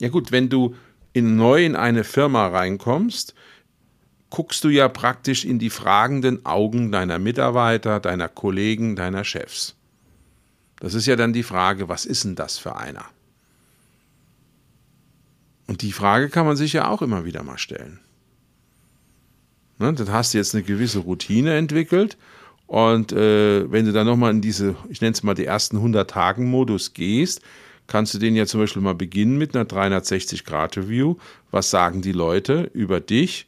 Ja 0.00 0.08
gut, 0.08 0.30
wenn 0.30 0.48
du 0.48 0.76
in 1.12 1.34
neu 1.34 1.64
in 1.64 1.74
eine 1.74 2.04
Firma 2.04 2.46
reinkommst, 2.46 3.34
guckst 4.30 4.62
du 4.62 4.68
ja 4.68 4.88
praktisch 4.88 5.44
in 5.44 5.58
die 5.58 5.70
fragenden 5.70 6.46
Augen 6.46 6.92
deiner 6.92 7.18
Mitarbeiter, 7.18 7.98
deiner 7.98 8.28
Kollegen, 8.28 8.94
deiner 8.94 9.24
Chefs. 9.24 9.74
Das 10.78 10.94
ist 10.94 11.06
ja 11.06 11.16
dann 11.16 11.32
die 11.32 11.42
Frage, 11.42 11.88
was 11.88 12.06
ist 12.06 12.22
denn 12.22 12.36
das 12.36 12.56
für 12.56 12.76
einer? 12.76 13.06
Und 15.66 15.82
die 15.82 15.92
Frage 15.92 16.28
kann 16.28 16.46
man 16.46 16.56
sich 16.56 16.72
ja 16.72 16.88
auch 16.88 17.02
immer 17.02 17.24
wieder 17.24 17.42
mal 17.42 17.58
stellen. 17.58 18.00
Ne, 19.78 19.92
dann 19.92 20.12
hast 20.12 20.34
du 20.34 20.38
jetzt 20.38 20.54
eine 20.54 20.62
gewisse 20.62 21.00
Routine 21.00 21.54
entwickelt 21.56 22.16
und 22.66 23.12
äh, 23.12 23.70
wenn 23.70 23.86
du 23.86 23.92
dann 23.92 24.06
nochmal 24.06 24.30
in 24.30 24.40
diese, 24.40 24.76
ich 24.88 25.00
nenne 25.00 25.12
es 25.12 25.22
mal 25.22 25.34
die 25.34 25.44
ersten 25.44 25.76
100 25.76 26.08
Tagen 26.08 26.48
Modus 26.50 26.94
gehst, 26.94 27.40
kannst 27.86 28.14
du 28.14 28.18
den 28.18 28.36
ja 28.36 28.46
zum 28.46 28.60
Beispiel 28.60 28.82
mal 28.82 28.94
beginnen 28.94 29.36
mit 29.36 29.54
einer 29.54 29.68
360-Grad-Review. 29.68 31.16
Was 31.50 31.70
sagen 31.70 32.02
die 32.02 32.12
Leute 32.12 32.70
über 32.72 33.00
dich? 33.00 33.46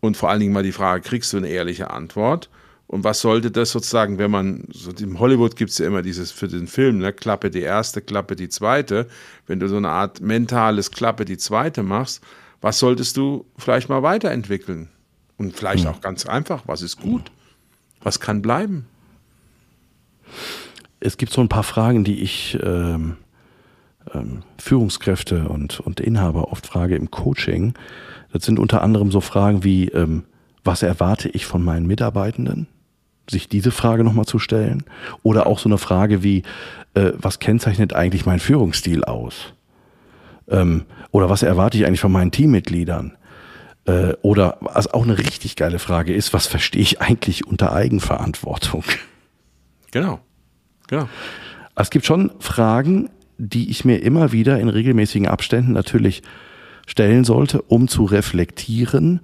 Und 0.00 0.16
vor 0.16 0.30
allen 0.30 0.40
Dingen 0.40 0.52
mal 0.52 0.62
die 0.62 0.72
Frage, 0.72 1.02
kriegst 1.02 1.32
du 1.32 1.36
eine 1.36 1.48
ehrliche 1.48 1.90
Antwort? 1.90 2.48
Und 2.92 3.04
was 3.04 3.22
sollte 3.22 3.50
das 3.50 3.70
sozusagen, 3.70 4.18
wenn 4.18 4.30
man, 4.30 4.64
so 4.70 4.92
im 5.00 5.18
Hollywood 5.18 5.56
gibt 5.56 5.70
es 5.70 5.78
ja 5.78 5.86
immer 5.86 6.02
dieses 6.02 6.30
für 6.30 6.46
den 6.46 6.66
Film, 6.66 6.98
ne, 6.98 7.14
Klappe 7.14 7.50
die 7.50 7.62
erste, 7.62 8.02
Klappe 8.02 8.36
die 8.36 8.50
zweite. 8.50 9.06
Wenn 9.46 9.60
du 9.60 9.66
so 9.66 9.78
eine 9.78 9.88
Art 9.88 10.20
mentales 10.20 10.90
Klappe 10.90 11.24
die 11.24 11.38
zweite 11.38 11.82
machst, 11.82 12.22
was 12.60 12.78
solltest 12.78 13.16
du 13.16 13.46
vielleicht 13.56 13.88
mal 13.88 14.02
weiterentwickeln? 14.02 14.90
Und 15.38 15.56
vielleicht 15.56 15.86
hm. 15.86 15.90
auch 15.90 16.02
ganz 16.02 16.26
einfach, 16.26 16.64
was 16.66 16.82
ist 16.82 17.00
gut? 17.00 17.32
Was 18.02 18.20
kann 18.20 18.42
bleiben? 18.42 18.84
Es 21.00 21.16
gibt 21.16 21.32
so 21.32 21.40
ein 21.40 21.48
paar 21.48 21.62
Fragen, 21.62 22.04
die 22.04 22.20
ich 22.20 22.58
ähm, 22.62 23.16
ähm, 24.12 24.42
Führungskräfte 24.58 25.48
und, 25.48 25.80
und 25.80 25.98
Inhaber 25.98 26.52
oft 26.52 26.66
frage 26.66 26.96
im 26.96 27.10
Coaching. 27.10 27.72
Das 28.34 28.44
sind 28.44 28.58
unter 28.58 28.82
anderem 28.82 29.10
so 29.10 29.22
Fragen 29.22 29.64
wie, 29.64 29.88
ähm, 29.88 30.24
was 30.62 30.82
erwarte 30.82 31.30
ich 31.30 31.46
von 31.46 31.64
meinen 31.64 31.86
Mitarbeitenden? 31.86 32.68
Sich 33.30 33.48
diese 33.48 33.70
Frage 33.70 34.04
nochmal 34.04 34.24
zu 34.24 34.38
stellen. 34.38 34.84
Oder 35.22 35.46
auch 35.46 35.58
so 35.58 35.68
eine 35.68 35.78
Frage 35.78 36.22
wie, 36.22 36.42
äh, 36.94 37.12
was 37.16 37.38
kennzeichnet 37.38 37.94
eigentlich 37.94 38.26
mein 38.26 38.40
Führungsstil 38.40 39.04
aus? 39.04 39.54
Ähm, 40.48 40.84
oder 41.10 41.30
was 41.30 41.42
erwarte 41.42 41.78
ich 41.78 41.86
eigentlich 41.86 42.00
von 42.00 42.12
meinen 42.12 42.30
Teammitgliedern? 42.30 43.16
Äh, 43.84 44.14
oder 44.22 44.58
was 44.60 44.92
auch 44.92 45.04
eine 45.04 45.18
richtig 45.18 45.56
geile 45.56 45.78
Frage 45.78 46.14
ist, 46.14 46.32
was 46.32 46.46
verstehe 46.46 46.82
ich 46.82 47.00
eigentlich 47.00 47.46
unter 47.46 47.72
Eigenverantwortung? 47.72 48.84
Genau, 49.90 50.20
genau. 50.88 51.08
Es 51.74 51.90
gibt 51.90 52.06
schon 52.06 52.32
Fragen, 52.38 53.10
die 53.38 53.70
ich 53.70 53.84
mir 53.84 53.98
immer 53.98 54.32
wieder 54.32 54.60
in 54.60 54.68
regelmäßigen 54.68 55.26
Abständen 55.26 55.72
natürlich 55.72 56.22
stellen 56.86 57.24
sollte, 57.24 57.62
um 57.62 57.88
zu 57.88 58.04
reflektieren. 58.04 59.20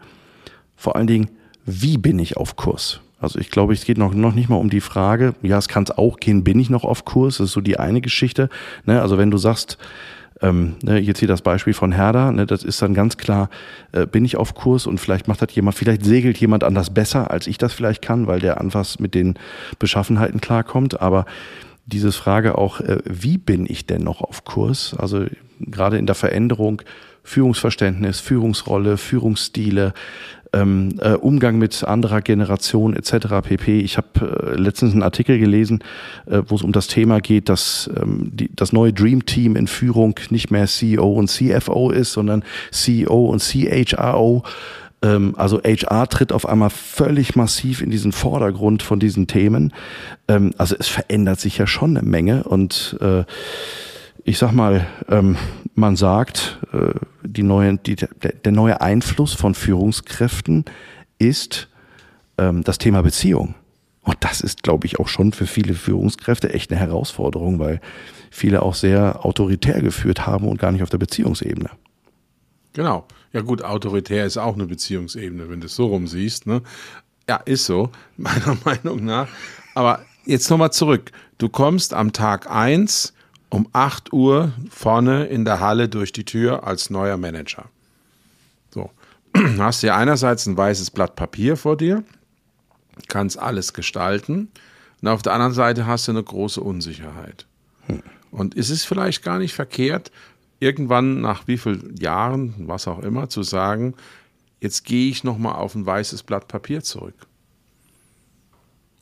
Vor 0.77 0.97
allen 0.97 1.07
Dingen, 1.07 1.31
wie 1.65 1.99
bin 1.99 2.19
ich 2.19 2.37
auf 2.37 2.57
Kurs? 2.57 3.01
Also 3.21 3.39
ich 3.39 3.51
glaube, 3.51 3.73
es 3.73 3.85
geht 3.85 3.99
noch, 3.99 4.15
noch 4.15 4.35
nicht 4.35 4.49
mal 4.49 4.57
um 4.57 4.71
die 4.71 4.81
Frage, 4.81 5.35
ja, 5.43 5.59
es 5.59 5.69
kann 5.69 5.83
es 5.85 5.91
auch 5.91 6.19
gehen, 6.19 6.45
bin 6.45 6.61
ich 6.61 6.71
noch 6.71 6.85
auf 6.85 7.05
Kurs? 7.05 7.39
Das 7.39 7.47
ist 7.47 7.53
so 7.53 7.61
die 7.61 7.79
eine 7.79 8.01
Geschichte. 8.01 8.49
Ne? 8.85 9.03
Also 9.03 9.19
wenn 9.19 9.31
du 9.31 9.39
sagst, 9.39 9.77
ähm, 10.41 10.77
ne, 10.83 10.99
jetzt 10.99 11.19
hier 11.19 11.29
das 11.29 11.43
Beispiel 11.43 11.75
von 11.75 11.93
Herder, 11.93 12.31
ne, 12.31 12.47
das 12.47 12.63
ist 12.63 12.81
dann 12.81 12.95
ganz 12.95 13.17
klar, 13.17 13.51
äh, 13.93 14.07
bin 14.07 14.25
ich 14.25 14.37
auf 14.37 14.55
Kurs 14.55 14.87
und 14.87 14.99
vielleicht 14.99 15.27
macht 15.27 15.43
das 15.43 15.53
jemand, 15.55 15.77
vielleicht 15.77 16.05
segelt 16.05 16.39
jemand 16.39 16.63
anders 16.63 16.91
besser, 16.91 17.31
als 17.31 17.47
ich 17.47 17.59
das 17.59 17.73
vielleicht 17.73 18.03
kann, 18.03 18.29
weil 18.29 18.39
der 18.39 18.61
anfangs 18.61 19.01
mit 19.01 19.15
den 19.15 19.35
Beschaffenheiten 19.81 20.41
klarkommt, 20.41 21.01
aber 21.01 21.27
dieses 21.87 22.17
Frage 22.17 22.57
auch, 22.57 22.81
äh, 22.81 22.99
wie 23.05 23.39
bin 23.39 23.67
ich 23.69 23.87
denn 23.87 24.03
noch 24.03 24.21
auf 24.21 24.45
Kurs? 24.45 24.95
Also 24.97 25.27
gerade 25.61 25.99
in 25.99 26.07
der 26.07 26.15
Veränderung, 26.15 26.83
Führungsverständnis, 27.25 28.21
Führungsrolle, 28.21 28.97
Führungsstile, 28.97 29.93
ähm, 30.53 30.95
äh, 31.01 31.13
Umgang 31.13 31.59
mit 31.59 31.85
anderer 31.85 32.21
Generation 32.21 32.95
etc. 32.95 33.43
pp. 33.43 33.81
Ich 33.81 33.97
habe 33.97 34.53
äh, 34.55 34.61
letztens 34.61 34.93
einen 34.93 35.03
Artikel 35.03 35.39
gelesen, 35.39 35.81
äh, 36.27 36.43
wo 36.47 36.55
es 36.55 36.63
um 36.63 36.73
das 36.73 36.87
Thema 36.87 37.21
geht, 37.21 37.49
dass 37.49 37.91
ähm, 38.01 38.31
die, 38.33 38.51
das 38.55 38.73
neue 38.73 38.93
Dream 38.93 39.27
Team 39.27 39.57
in 39.57 39.67
Führung 39.67 40.19
nicht 40.31 40.51
mehr 40.51 40.67
CEO 40.67 41.13
und 41.13 41.29
CFO 41.29 41.91
ist, 41.91 42.13
sondern 42.13 42.45
CEO 42.71 43.27
und 43.27 43.43
CHRO. 43.43 44.43
Ähm, 45.03 45.35
also 45.37 45.61
HR 45.63 46.09
tritt 46.09 46.33
auf 46.33 46.49
einmal 46.49 46.71
völlig 46.71 47.37
massiv 47.37 47.83
in 47.83 47.91
diesen 47.91 48.13
Vordergrund 48.13 48.83
von 48.83 48.99
diesen 48.99 49.27
Themen. 49.27 49.73
Ähm, 50.27 50.53
also 50.59 50.75
es 50.79 50.89
verändert 50.89 51.41
sich 51.41 51.59
ja 51.59 51.67
schon 51.67 51.97
eine 51.97 52.07
Menge 52.07 52.45
und 52.45 52.97
äh, 53.01 53.25
ich 54.29 54.37
sag 54.37 54.53
mal, 54.53 54.87
ähm, 55.09 55.39
man 55.75 55.97
sagt, 55.97 56.59
äh, 56.75 56.93
die 57.23 57.43
neue, 57.43 57.79
die, 57.79 57.97
der, 57.97 58.53
neue 58.53 58.83
Einfluss 58.83 59.33
von 59.33 59.55
Führungskräften 59.55 60.67
ist 61.19 61.69
ähm, 62.37 62.63
das 62.63 62.77
Thema 62.77 63.03
Beziehung. 63.03 63.55
Und 64.03 64.19
das 64.21 64.43
ist, 64.43 64.63
glaube 64.63 64.87
ich, 64.87 64.99
auch 65.01 65.09
schon 65.09 65.33
für 65.33 65.47
viele 65.47 65.73
Führungskräfte 65.73 66.53
echt 66.53 66.71
eine 66.71 66.79
Herausforderung, 66.79 67.59
weil 67.59 67.81
viele 68.31 68.61
auch 68.61 68.75
sehr 68.75 69.25
autoritär 69.25 69.81
geführt 69.81 70.27
haben 70.27 70.47
und 70.47 70.59
gar 70.59 70.73
nicht 70.73 70.83
auf 70.83 70.91
der 70.91 70.99
Beziehungsebene. 70.99 71.71
Genau. 72.75 73.07
Ja 73.33 73.41
gut, 73.41 73.63
autoritär 73.63 74.27
ist 74.27 74.37
auch 74.37 74.55
eine 74.55 74.67
Beziehungsebene, 74.67 75.49
wenn 75.49 75.61
du 75.61 75.67
es 75.67 75.75
so 75.75 75.87
rum 75.87 76.07
siehst. 76.07 76.47
Ne? 76.47 76.61
Ja, 77.27 77.37
ist 77.37 77.65
so, 77.65 77.93
meiner 78.19 78.59
Meinung 78.63 79.07
nach. 79.07 79.29
Aber 79.75 80.05
jetzt 80.27 80.51
nochmal 80.51 80.73
zurück. 80.73 81.13
Du 81.39 81.49
kommst 81.49 81.95
am 81.95 82.13
Tag 82.13 82.51
1 82.51 83.15
um 83.51 83.69
8 83.73 84.13
Uhr 84.13 84.53
vorne 84.71 85.27
in 85.27 85.45
der 85.45 85.61
Halle 85.61 85.89
durch 85.89 86.13
die 86.13 86.25
Tür 86.25 86.67
als 86.67 86.91
neuer 86.91 87.17
Manager. 87.17 87.67
So, 88.71 88.91
hast 89.59 89.83
du 89.83 89.89
ja 89.89 89.97
einerseits 89.97 90.47
ein 90.47 90.57
weißes 90.57 90.91
Blatt 90.91 91.17
Papier 91.17 91.57
vor 91.57 91.77
dir, 91.77 92.05
kannst 93.09 93.39
alles 93.39 93.73
gestalten 93.73 94.49
und 95.01 95.09
auf 95.09 95.23
der 95.23 95.33
anderen 95.33 95.55
Seite 95.55 95.87
hast 95.87 96.09
du 96.09 96.13
eine 96.13 96.23
große 96.23 96.61
Unsicherheit. 96.61 97.47
Und 98.31 98.57
es 98.57 98.71
ist 98.71 98.85
vielleicht 98.85 99.23
gar 99.23 99.39
nicht 99.39 99.55
verkehrt, 99.55 100.11
irgendwann 100.61 101.21
nach 101.21 101.47
wie 101.47 101.57
vielen 101.57 101.97
Jahren, 101.97 102.55
was 102.67 102.89
auch 102.89 102.99
immer, 102.99 103.29
zu 103.29 103.43
sagen, 103.43 103.95
jetzt 104.61 104.85
gehe 104.85 105.09
ich 105.09 105.25
nochmal 105.25 105.55
auf 105.55 105.75
ein 105.75 105.87
weißes 105.87 106.25
Blatt 106.25 106.49
Papier 106.49 106.83
zurück. 106.83 107.28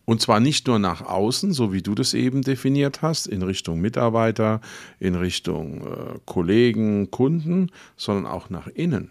Und 0.07 0.23
zwar 0.23 0.41
nicht 0.41 0.69
nur 0.69 0.79
nach 0.79 1.03
außen, 1.03 1.53
so 1.53 1.73
wie 1.73 1.83
du 1.83 1.95
das 1.95 2.15
eben 2.15 2.43
definiert 2.43 3.03
hast, 3.03 3.27
in 3.27 3.43
Richtung 3.43 3.81
Mitarbeiter, 3.81 4.61
in 5.01 5.17
Richtung 5.17 5.85
äh, 5.85 6.19
Kollegen, 6.25 7.11
Kunden, 7.11 7.71
sondern 7.97 8.27
auch 8.27 8.49
nach 8.49 8.69
innen. 8.69 9.11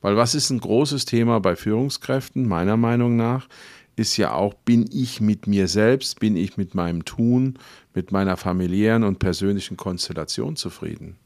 Weil 0.00 0.16
was 0.16 0.34
ist 0.34 0.48
ein 0.50 0.58
großes 0.58 1.04
Thema 1.04 1.38
bei 1.40 1.54
Führungskräften, 1.54 2.48
meiner 2.48 2.78
Meinung 2.78 3.16
nach, 3.16 3.46
ist 3.94 4.16
ja 4.16 4.32
auch, 4.32 4.54
bin 4.54 4.88
ich 4.90 5.20
mit 5.20 5.46
mir 5.46 5.68
selbst, 5.68 6.18
bin 6.18 6.34
ich 6.34 6.56
mit 6.56 6.74
meinem 6.74 7.04
Tun, 7.04 7.58
mit 7.94 8.10
meiner 8.10 8.38
familiären 8.38 9.04
und 9.04 9.18
persönlichen 9.18 9.76
Konstellation 9.76 10.56
zufrieden. 10.56 11.16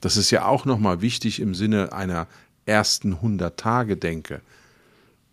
Das 0.00 0.16
ist 0.16 0.30
ja 0.30 0.46
auch 0.46 0.64
nochmal 0.64 1.02
wichtig 1.02 1.40
im 1.40 1.56
Sinne 1.56 1.92
einer 1.92 2.28
ersten 2.64 3.14
100 3.14 3.58
Tage 3.58 3.96
Denke. 3.96 4.40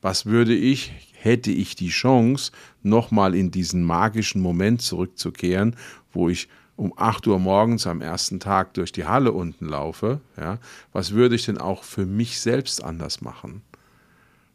Was 0.02 0.26
würde 0.26 0.56
ich, 0.56 1.07
hätte 1.20 1.52
ich 1.52 1.76
die 1.76 1.90
Chance, 1.90 2.52
nochmal 2.84 3.36
in 3.36 3.52
diesen 3.52 3.84
magischen 3.84 4.42
Moment 4.42 4.82
zurückzukehren, 4.82 5.76
wo 6.14 6.30
ich 6.30 6.48
um 6.76 6.94
8 6.96 7.26
Uhr 7.28 7.40
morgens 7.40 7.88
am 7.88 8.02
ersten 8.02 8.40
Tag 8.40 8.76
durch 8.76 8.92
die 8.92 9.06
Halle 9.06 9.32
unten 9.32 9.68
laufe, 9.68 10.22
ja, 10.38 10.60
was 10.94 11.12
würde 11.12 11.36
ich 11.36 11.46
denn 11.46 11.58
auch 11.58 11.84
für 11.84 12.06
mich 12.06 12.40
selbst 12.40 12.84
anders 12.84 13.22
machen? 13.22 13.64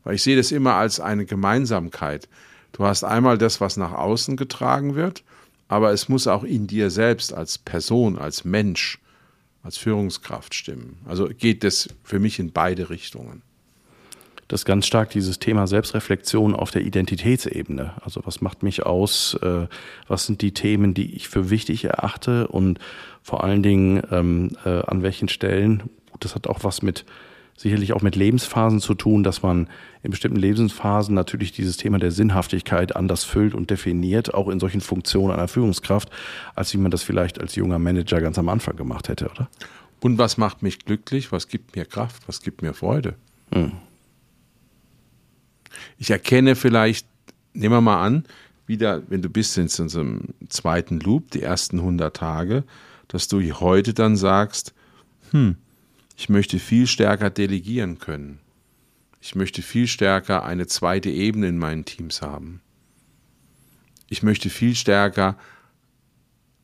Weil 0.04 0.14
ich 0.14 0.23
sehe 0.23 0.37
das 0.37 0.52
immer 0.52 0.75
als 0.75 1.00
eine 1.00 1.26
Gemeinsamkeit. 1.26 2.28
Du 2.71 2.85
hast 2.85 3.04
einmal 3.04 3.38
das, 3.38 3.61
was 3.61 3.76
nach 3.76 3.92
außen 3.92 4.37
getragen 4.37 4.95
wird, 4.95 5.25
aber 5.66 5.92
es 5.92 6.09
muss 6.09 6.26
auch 6.28 6.45
in 6.45 6.66
dir 6.69 6.90
selbst 6.90 7.33
als 7.33 7.59
Person, 7.59 8.19
als 8.19 8.45
Mensch, 8.45 9.00
als 9.64 9.76
Führungskraft 9.76 10.54
stimmen. 10.54 10.99
Also 11.07 11.26
geht 11.26 11.64
das 11.64 11.88
für 12.04 12.21
mich 12.21 12.38
in 12.38 12.52
beide 12.52 12.88
Richtungen 12.88 13.42
das 14.52 14.66
ganz 14.66 14.87
stark 14.87 15.09
dieses 15.11 15.38
Thema 15.38 15.66
Selbstreflexion 15.66 16.54
auf 16.54 16.71
der 16.71 16.82
Identitätsebene. 16.82 17.92
Also 18.02 18.21
was 18.25 18.42
macht 18.42 18.62
mich 18.62 18.85
aus? 18.85 19.35
Äh, 19.42 19.66
was 20.09 20.26
sind 20.26 20.42
die 20.42 20.52
Themen, 20.52 20.92
die 20.92 21.14
ich 21.14 21.28
für 21.28 21.49
wichtig 21.49 21.85
erachte? 21.85 22.49
Und 22.49 22.78
vor 23.23 23.44
allen 23.44 23.62
Dingen 23.62 24.02
ähm, 24.11 24.50
äh, 24.66 24.82
an 24.82 25.02
welchen 25.02 25.28
Stellen? 25.28 25.85
Das 26.21 26.35
hat 26.35 26.47
auch 26.47 26.64
was 26.64 26.82
mit 26.82 27.06
sicherlich 27.56 27.94
auch 27.94 28.02
mit 28.02 28.14
Lebensphasen 28.14 28.80
zu 28.80 28.94
tun, 28.94 29.23
dass 29.23 29.42
man 29.42 29.68
in 30.02 30.11
bestimmten 30.11 30.38
Lebensphasen 30.38 31.14
natürlich 31.14 31.52
dieses 31.52 31.76
Thema 31.78 31.99
der 31.99 32.11
Sinnhaftigkeit 32.11 32.94
anders 32.94 33.25
füllt 33.25 33.54
und 33.54 33.71
definiert, 33.71 34.35
auch 34.35 34.49
in 34.49 34.61
solchen 34.61 34.80
Funktionen 34.80 35.32
einer 35.32 35.49
Führungskraft, 35.49 36.11
als 36.54 36.75
wie 36.75 36.78
man 36.78 36.90
das 36.90 37.02
vielleicht 37.02 37.40
als 37.40 37.54
junger 37.54 37.78
Manager 37.78 38.21
ganz 38.21 38.38
am 38.38 38.49
Anfang 38.49 38.76
gemacht 38.76 39.09
hätte, 39.09 39.30
oder? 39.30 39.49
Und 40.00 40.18
was 40.18 40.37
macht 40.37 40.62
mich 40.62 40.85
glücklich? 40.85 41.30
Was 41.30 41.49
gibt 41.49 41.76
mir 41.76 41.85
Kraft? 41.85 42.23
Was 42.26 42.42
gibt 42.42 42.61
mir 42.62 42.75
Freude? 42.75 43.14
Hm. 43.52 43.73
Ich 45.99 46.11
erkenne 46.11 46.57
vielleicht, 46.57 47.07
nehmen 47.52 47.75
wir 47.75 47.81
mal 47.81 48.05
an, 48.05 48.25
wieder, 48.67 49.02
wenn 49.11 49.23
du 49.23 49.29
bist 49.29 49.59
in 49.59 49.69
so 49.69 50.00
einem 50.00 50.29
zweiten 50.49 51.00
Loop, 51.00 51.31
die 51.31 51.43
ersten 51.43 51.79
100 51.79 52.17
Tage, 52.17 52.64
dass 53.09 53.29
du 53.29 53.41
heute 53.43 53.93
dann 53.93 54.17
sagst, 54.17 54.73
hm, 55.31 55.57
ich 56.17 56.29
möchte 56.29 56.59
viel 56.59 56.87
stärker 56.87 57.31
delegieren 57.31 57.99
können. 57.99 58.38
Ich 59.21 59.35
möchte 59.35 59.62
viel 59.62 59.87
stärker 59.87 60.45
eine 60.45 60.67
zweite 60.67 61.11
Ebene 61.11 61.49
in 61.49 61.59
meinen 61.59 61.85
Teams 61.85 62.23
haben. 62.23 62.61
Ich 64.09 64.23
möchte 64.23 64.50
viel 64.50 64.75
stärker 64.75 65.38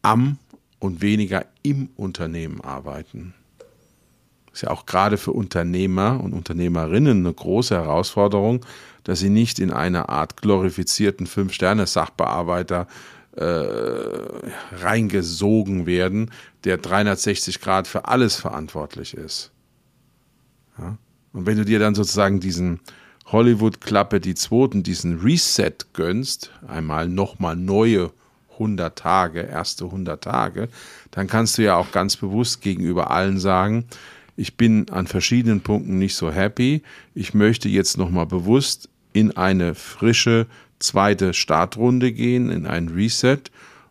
am 0.03 0.39
und 0.79 1.01
weniger 1.01 1.47
im 1.63 1.89
Unternehmen 1.97 2.61
arbeiten. 2.61 3.35
Das 4.47 4.55
ist 4.55 4.63
ja 4.63 4.71
auch 4.71 4.87
gerade 4.87 5.19
für 5.19 5.33
Unternehmer 5.33 6.21
und 6.23 6.33
Unternehmerinnen 6.33 7.25
eine 7.25 7.33
große 7.33 7.75
Herausforderung, 7.75 8.65
dass 9.09 9.21
sie 9.21 9.31
nicht 9.31 9.59
in 9.59 9.71
einer 9.71 10.11
Art 10.11 10.37
glorifizierten 10.37 11.27
Fünf-Sterne-Sachbearbeiter 11.27 12.87
äh, 13.37 13.43
reingesogen 14.71 15.87
werden, 15.87 16.31
der 16.65 16.77
360 16.77 17.63
Grad 17.63 17.87
für 17.89 18.05
alles 18.05 18.37
verantwortlich 18.37 19.15
ist. 19.15 19.51
Ja? 20.79 20.99
Und 21.33 21.47
wenn 21.47 21.57
du 21.57 21.65
dir 21.65 21.79
dann 21.79 21.95
sozusagen 21.95 22.39
diesen 22.39 22.81
Hollywood-Klappe, 23.25 24.21
die 24.21 24.35
zweiten, 24.35 24.83
diesen 24.83 25.21
Reset 25.21 25.73
gönnst, 25.95 26.53
einmal 26.67 27.09
nochmal 27.09 27.57
neue 27.57 28.13
100 28.53 28.95
Tage, 28.99 29.41
erste 29.41 29.87
100 29.87 30.23
Tage, 30.23 30.69
dann 31.13 31.29
kannst 31.29 31.57
du 31.57 31.63
ja 31.63 31.77
auch 31.77 31.93
ganz 31.93 32.17
bewusst 32.17 32.61
gegenüber 32.61 33.11
allen 33.11 33.39
sagen, 33.39 33.87
ich 34.37 34.59
bin 34.59 34.91
an 34.91 35.07
verschiedenen 35.07 35.63
Punkten 35.63 35.99
nicht 35.99 36.15
so 36.15 36.31
happy. 36.31 36.83
Ich 37.15 37.33
möchte 37.33 37.71
jetzt 37.71 37.97
nochmal 37.97 38.27
bewusst 38.27 38.91
in 39.13 39.37
eine 39.37 39.75
frische 39.75 40.47
zweite 40.79 41.35
Startrunde 41.35 42.13
gehen, 42.13 42.51
in 42.51 42.67
ein 42.67 42.89
Reset. 42.89 43.43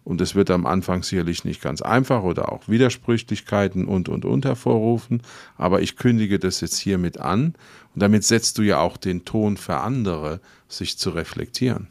Und 0.03 0.21
es 0.21 0.35
wird 0.35 0.49
am 0.51 0.65
Anfang 0.65 1.03
sicherlich 1.03 1.43
nicht 1.43 1.61
ganz 1.61 1.81
einfach 1.81 2.23
oder 2.23 2.51
auch 2.51 2.69
Widersprüchlichkeiten 2.69 3.85
und, 3.85 4.07
und, 4.07 4.23
und 4.23 4.45
hervorrufen. 4.45 5.21
Aber 5.57 5.81
ich 5.81 5.97
kündige 5.97 6.39
das 6.39 6.61
jetzt 6.61 6.77
hiermit 6.77 7.19
an. 7.19 7.55
Und 7.93 8.01
damit 8.01 8.23
setzt 8.23 8.57
du 8.57 8.61
ja 8.61 8.79
auch 8.79 8.95
den 8.95 9.25
Ton 9.25 9.57
für 9.57 9.77
andere, 9.77 10.39
sich 10.69 10.97
zu 10.97 11.09
reflektieren. 11.09 11.87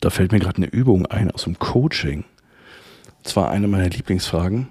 Da 0.00 0.10
fällt 0.10 0.30
mir 0.30 0.38
gerade 0.38 0.58
eine 0.58 0.70
Übung 0.70 1.06
ein 1.06 1.32
aus 1.32 1.44
dem 1.44 1.58
Coaching. 1.58 2.24
Zwar 3.24 3.50
eine 3.50 3.66
meiner 3.66 3.90
Lieblingsfragen. 3.90 4.68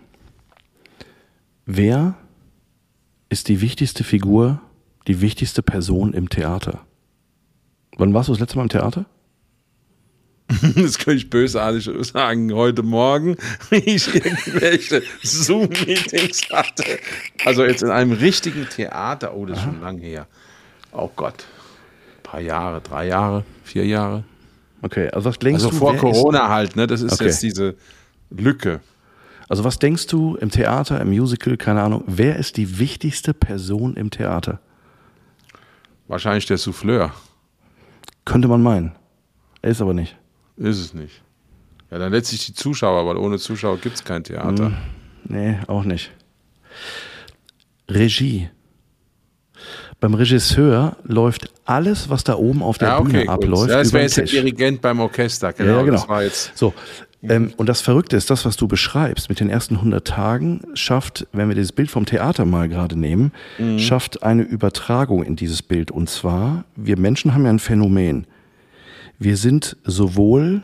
Wer 1.65 2.15
ist 3.27 3.49
die 3.49 3.59
wichtigste 3.59 4.05
Figur 4.05 4.61
die 5.07 5.21
wichtigste 5.21 5.63
Person 5.63 6.13
im 6.13 6.29
Theater. 6.29 6.81
Wann 7.97 8.13
warst 8.13 8.29
du 8.29 8.33
das 8.33 8.39
letzte 8.39 8.57
Mal 8.57 8.63
im 8.63 8.69
Theater? 8.69 9.05
Das 10.75 10.97
könnte 10.97 11.17
ich 11.17 11.29
bösartig 11.29 11.89
sagen. 12.07 12.53
Heute 12.53 12.81
Morgen, 12.83 13.35
wie 13.69 13.77
ich 13.77 14.13
irgendwelche 14.13 15.03
Zoom-Meetings 15.21 16.49
hatte. 16.51 16.85
Also 17.43 17.65
jetzt 17.65 17.83
in 17.83 17.89
einem 17.89 18.13
richtigen 18.13 18.67
Theater. 18.69 19.35
Oh, 19.35 19.45
das 19.45 19.57
ist 19.57 19.63
Aha. 19.63 19.71
schon 19.71 19.81
lang 19.81 19.97
her. 19.99 20.27
Oh 20.93 21.09
Gott. 21.13 21.45
Ein 22.17 22.23
paar 22.23 22.39
Jahre, 22.39 22.81
drei 22.81 23.07
Jahre, 23.07 23.43
vier 23.63 23.85
Jahre. 23.85 24.23
Okay, 24.81 25.09
also 25.09 25.29
was 25.29 25.39
denkst 25.39 25.63
also 25.63 25.69
du? 25.71 25.75
vor 25.75 25.97
Corona 25.97 26.47
halt, 26.49 26.75
ne? 26.77 26.87
Das 26.87 27.01
ist 27.01 27.13
okay. 27.13 27.25
jetzt 27.25 27.43
diese 27.43 27.75
Lücke. 28.29 28.79
Also 29.49 29.63
was 29.63 29.79
denkst 29.79 30.07
du 30.07 30.35
im 30.35 30.51
Theater, 30.51 31.01
im 31.01 31.09
Musical, 31.09 31.57
keine 31.57 31.81
Ahnung, 31.81 32.03
wer 32.07 32.37
ist 32.37 32.57
die 32.57 32.79
wichtigste 32.79 33.33
Person 33.33 33.95
im 33.95 34.11
Theater? 34.11 34.59
Wahrscheinlich 36.07 36.45
der 36.45 36.57
Souffleur. 36.57 37.11
Könnte 38.25 38.47
man 38.47 38.61
meinen. 38.61 38.93
Er 39.61 39.71
ist 39.71 39.81
aber 39.81 39.93
nicht. 39.93 40.15
Ist 40.57 40.79
es 40.79 40.93
nicht. 40.93 41.21
Ja, 41.91 41.99
dann 41.99 42.11
letztlich 42.11 42.45
die 42.45 42.53
Zuschauer, 42.53 43.07
weil 43.07 43.17
ohne 43.17 43.37
Zuschauer 43.37 43.77
gibt 43.77 43.95
es 43.95 44.03
kein 44.03 44.23
Theater. 44.23 44.67
Hm, 44.67 44.77
nee, 45.25 45.57
auch 45.67 45.83
nicht. 45.83 46.11
Regie. 47.89 48.49
Beim 49.99 50.13
Regisseur 50.13 50.95
läuft 51.03 51.51
alles, 51.65 52.09
was 52.09 52.23
da 52.23 52.35
oben 52.35 52.61
auf 52.61 52.77
der 52.77 52.89
ja, 52.89 52.99
okay, 52.99 53.07
Bühne 53.07 53.25
gut. 53.25 53.29
abläuft. 53.29 53.69
Ja, 53.69 53.77
das 53.77 53.93
wäre 53.93 54.03
jetzt 54.03 54.17
der 54.17 54.25
Dirigent 54.25 54.81
beim 54.81 54.99
Orchester, 54.99 55.53
genau. 55.53 55.77
Ja, 55.77 55.81
genau. 55.81 55.97
Das 55.97 56.07
war 56.07 56.23
jetzt 56.23 56.55
so, 56.55 56.73
ähm, 57.23 57.53
und 57.57 57.67
das 57.67 57.81
Verrückte 57.81 58.15
ist, 58.15 58.29
das, 58.29 58.45
was 58.45 58.57
du 58.57 58.67
beschreibst 58.67 59.29
mit 59.29 59.39
den 59.39 59.49
ersten 59.49 59.75
100 59.75 60.07
Tagen, 60.07 60.61
schafft, 60.75 61.27
wenn 61.31 61.47
wir 61.47 61.55
dieses 61.55 61.71
Bild 61.71 61.89
vom 61.89 62.05
Theater 62.05 62.45
mal 62.45 62.69
gerade 62.69 62.97
nehmen, 62.97 63.31
mhm. 63.57 63.79
schafft 63.79 64.23
eine 64.23 64.43
Übertragung 64.43 65.23
in 65.23 65.35
dieses 65.35 65.61
Bild. 65.61 65.89
Und 65.89 66.09
zwar, 66.09 66.65
wir 66.75 66.97
Menschen 66.97 67.33
haben 67.33 67.43
ja 67.43 67.49
ein 67.49 67.59
Phänomen. 67.59 68.27
Wir 69.17 69.37
sind 69.37 69.77
sowohl 69.83 70.63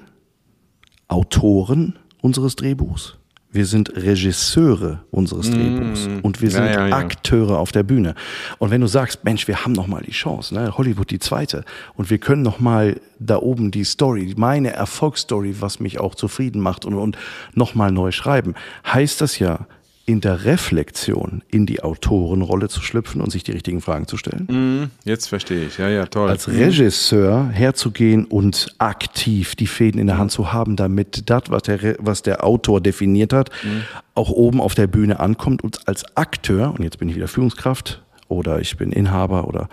Autoren 1.08 1.98
unseres 2.22 2.56
Drehbuchs, 2.56 3.18
wir 3.54 3.66
sind 3.66 3.96
Regisseure 3.96 5.04
unseres 5.12 5.50
mmh. 5.50 5.54
Drehbuchs 5.54 6.10
und 6.24 6.42
wir 6.42 6.50
sind 6.50 6.66
ja, 6.66 6.72
ja, 6.72 6.88
ja. 6.88 6.98
Akteure 6.98 7.60
auf 7.60 7.72
der 7.72 7.84
Bühne. 7.84 8.16
Und 8.58 8.72
wenn 8.72 8.82
du 8.82 8.88
sagst, 8.88 9.24
Mensch, 9.24 9.48
wir 9.48 9.64
haben 9.64 9.74
noch 9.74 9.88
mal 9.88 10.02
die 10.02 10.12
Chance, 10.12 10.56
ne? 10.56 10.76
Hollywood 10.78 11.12
die 11.12 11.20
zweite, 11.20 11.64
und 11.96 12.10
wir 12.10 12.18
können 12.18 12.42
noch 12.42 12.60
mal 12.60 13.00
da 13.20 13.38
oben 13.38 13.72
die 13.72 13.84
Story, 13.84 14.34
meine 14.36 14.74
Erfolgsstory, 14.74 15.56
was 15.60 15.80
mich 15.80 16.00
auch 16.00 16.16
zufrieden 16.16 16.62
macht 16.62 16.84
und, 16.84 16.96
und 16.96 17.18
noch 17.54 17.76
mal 17.76 17.92
neu 17.92 18.12
schreiben, 18.12 18.56
heißt 18.86 19.22
das 19.22 19.40
ja, 19.40 19.68
in 20.06 20.20
der 20.20 20.44
Reflexion 20.44 21.44
in 21.50 21.66
die 21.66 21.82
Autorenrolle 21.82 22.68
zu 22.68 22.82
schlüpfen 22.82 23.22
und 23.22 23.32
sich 23.32 23.44
die 23.44 23.52
richtigen 23.54 23.80
Fragen 23.80 24.06
zu 24.06 24.18
stellen. 24.18 24.48
Mhm, 24.50 24.90
jetzt 25.06 25.28
verstehe 25.28 25.66
ich, 25.66 25.78
ja, 25.78 25.88
ja, 25.88 26.06
toll. 26.06 26.30
Als 26.30 26.50
Regisseur 26.50 27.48
herzugehen 27.50 28.26
und 28.26 28.76
aktiv 28.80 29.56
die 29.56 29.68
Fäden 29.68 30.02
in 30.02 30.08
der 30.08 30.18
Hand 30.18 30.32
zu 30.32 30.52
haben, 30.52 30.76
damit 30.76 31.30
das, 31.30 31.44
was 31.48 31.64
der, 31.64 31.96
was 32.00 32.22
der 32.22 32.44
Autor 32.44 32.82
definiert 32.82 33.32
hat, 33.32 33.50
mhm. 33.64 33.84
auch 34.14 34.30
oben 34.30 34.60
auf 34.60 34.76
der 34.76 34.88
Bühne 34.88 35.22
ankommt 35.22 35.64
und 35.64 35.88
als 35.88 36.04
Akteur, 36.18 36.74
und 36.78 36.84
jetzt 36.84 37.00
bin 37.00 37.08
ich 37.08 37.16
wieder 37.16 37.30
Führungskraft 37.30 38.02
oder 38.28 38.60
ich 38.60 38.76
bin 38.76 38.92
Inhaber 38.92 39.48
oder 39.48 39.70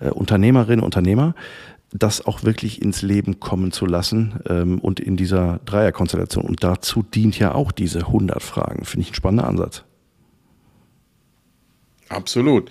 äh, 0.00 0.10
Unternehmerin, 0.10 0.80
Unternehmer, 0.80 1.34
das 1.94 2.26
auch 2.26 2.42
wirklich 2.42 2.82
ins 2.82 3.02
Leben 3.02 3.38
kommen 3.38 3.70
zu 3.70 3.86
lassen 3.86 4.40
ähm, 4.48 4.80
und 4.80 4.98
in 4.98 5.16
dieser 5.16 5.60
Dreierkonstellation. 5.64 6.44
Und 6.44 6.64
dazu 6.64 7.02
dient 7.02 7.38
ja 7.38 7.54
auch 7.54 7.70
diese 7.70 8.00
100 8.00 8.42
Fragen. 8.42 8.84
Finde 8.84 9.02
ich 9.02 9.12
ein 9.12 9.14
spannender 9.14 9.46
Ansatz. 9.46 9.84
Absolut. 12.08 12.70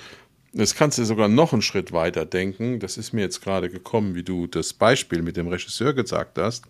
Das 0.52 0.76
kannst 0.76 0.98
du 1.00 1.06
sogar 1.06 1.30
noch 1.30 1.54
einen 1.54 1.62
Schritt 1.62 1.94
weiter 1.94 2.26
denken. 2.26 2.80
Das 2.80 2.98
ist 2.98 3.14
mir 3.14 3.22
jetzt 3.22 3.42
gerade 3.42 3.70
gekommen, 3.70 4.14
wie 4.14 4.24
du 4.24 4.46
das 4.46 4.74
Beispiel 4.74 5.22
mit 5.22 5.38
dem 5.38 5.48
Regisseur 5.48 5.94
gesagt 5.94 6.38
hast. 6.38 6.66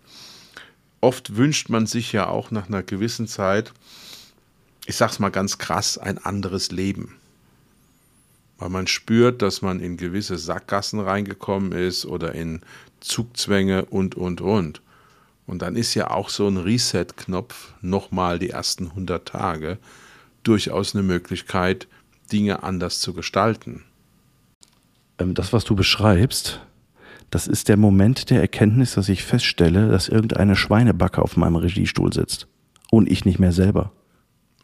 Oft 1.00 1.36
wünscht 1.36 1.68
man 1.68 1.86
sich 1.86 2.12
ja 2.12 2.28
auch 2.28 2.52
nach 2.52 2.68
einer 2.68 2.82
gewissen 2.82 3.26
Zeit, 3.26 3.74
ich 4.86 4.96
sag's 4.96 5.18
mal 5.18 5.30
ganz 5.30 5.58
krass, 5.58 5.98
ein 5.98 6.18
anderes 6.18 6.70
Leben. 6.70 7.16
Weil 8.58 8.68
man 8.68 8.86
spürt, 8.86 9.42
dass 9.42 9.62
man 9.62 9.80
in 9.80 9.96
gewisse 9.96 10.38
Sackgassen 10.38 11.00
reingekommen 11.00 11.72
ist 11.72 12.06
oder 12.06 12.34
in 12.34 12.60
Zugzwänge 13.00 13.84
und, 13.86 14.14
und, 14.14 14.40
und. 14.40 14.80
Und 15.46 15.60
dann 15.60 15.76
ist 15.76 15.94
ja 15.94 16.10
auch 16.10 16.30
so 16.30 16.48
ein 16.48 16.56
Reset-Knopf, 16.56 17.74
nochmal 17.82 18.38
die 18.38 18.50
ersten 18.50 18.88
100 18.88 19.28
Tage, 19.28 19.78
durchaus 20.42 20.94
eine 20.94 21.02
Möglichkeit, 21.02 21.86
Dinge 22.32 22.62
anders 22.62 23.00
zu 23.00 23.12
gestalten. 23.12 23.84
Ähm, 25.18 25.34
das, 25.34 25.52
was 25.52 25.64
du 25.64 25.74
beschreibst, 25.74 26.60
das 27.30 27.46
ist 27.46 27.68
der 27.68 27.76
Moment 27.76 28.30
der 28.30 28.40
Erkenntnis, 28.40 28.94
dass 28.94 29.08
ich 29.08 29.24
feststelle, 29.24 29.88
dass 29.88 30.08
irgendeine 30.08 30.56
Schweinebacke 30.56 31.20
auf 31.20 31.36
meinem 31.36 31.56
Regiestuhl 31.56 32.12
sitzt. 32.12 32.46
Und 32.90 33.10
ich 33.10 33.24
nicht 33.24 33.38
mehr 33.38 33.52
selber. 33.52 33.92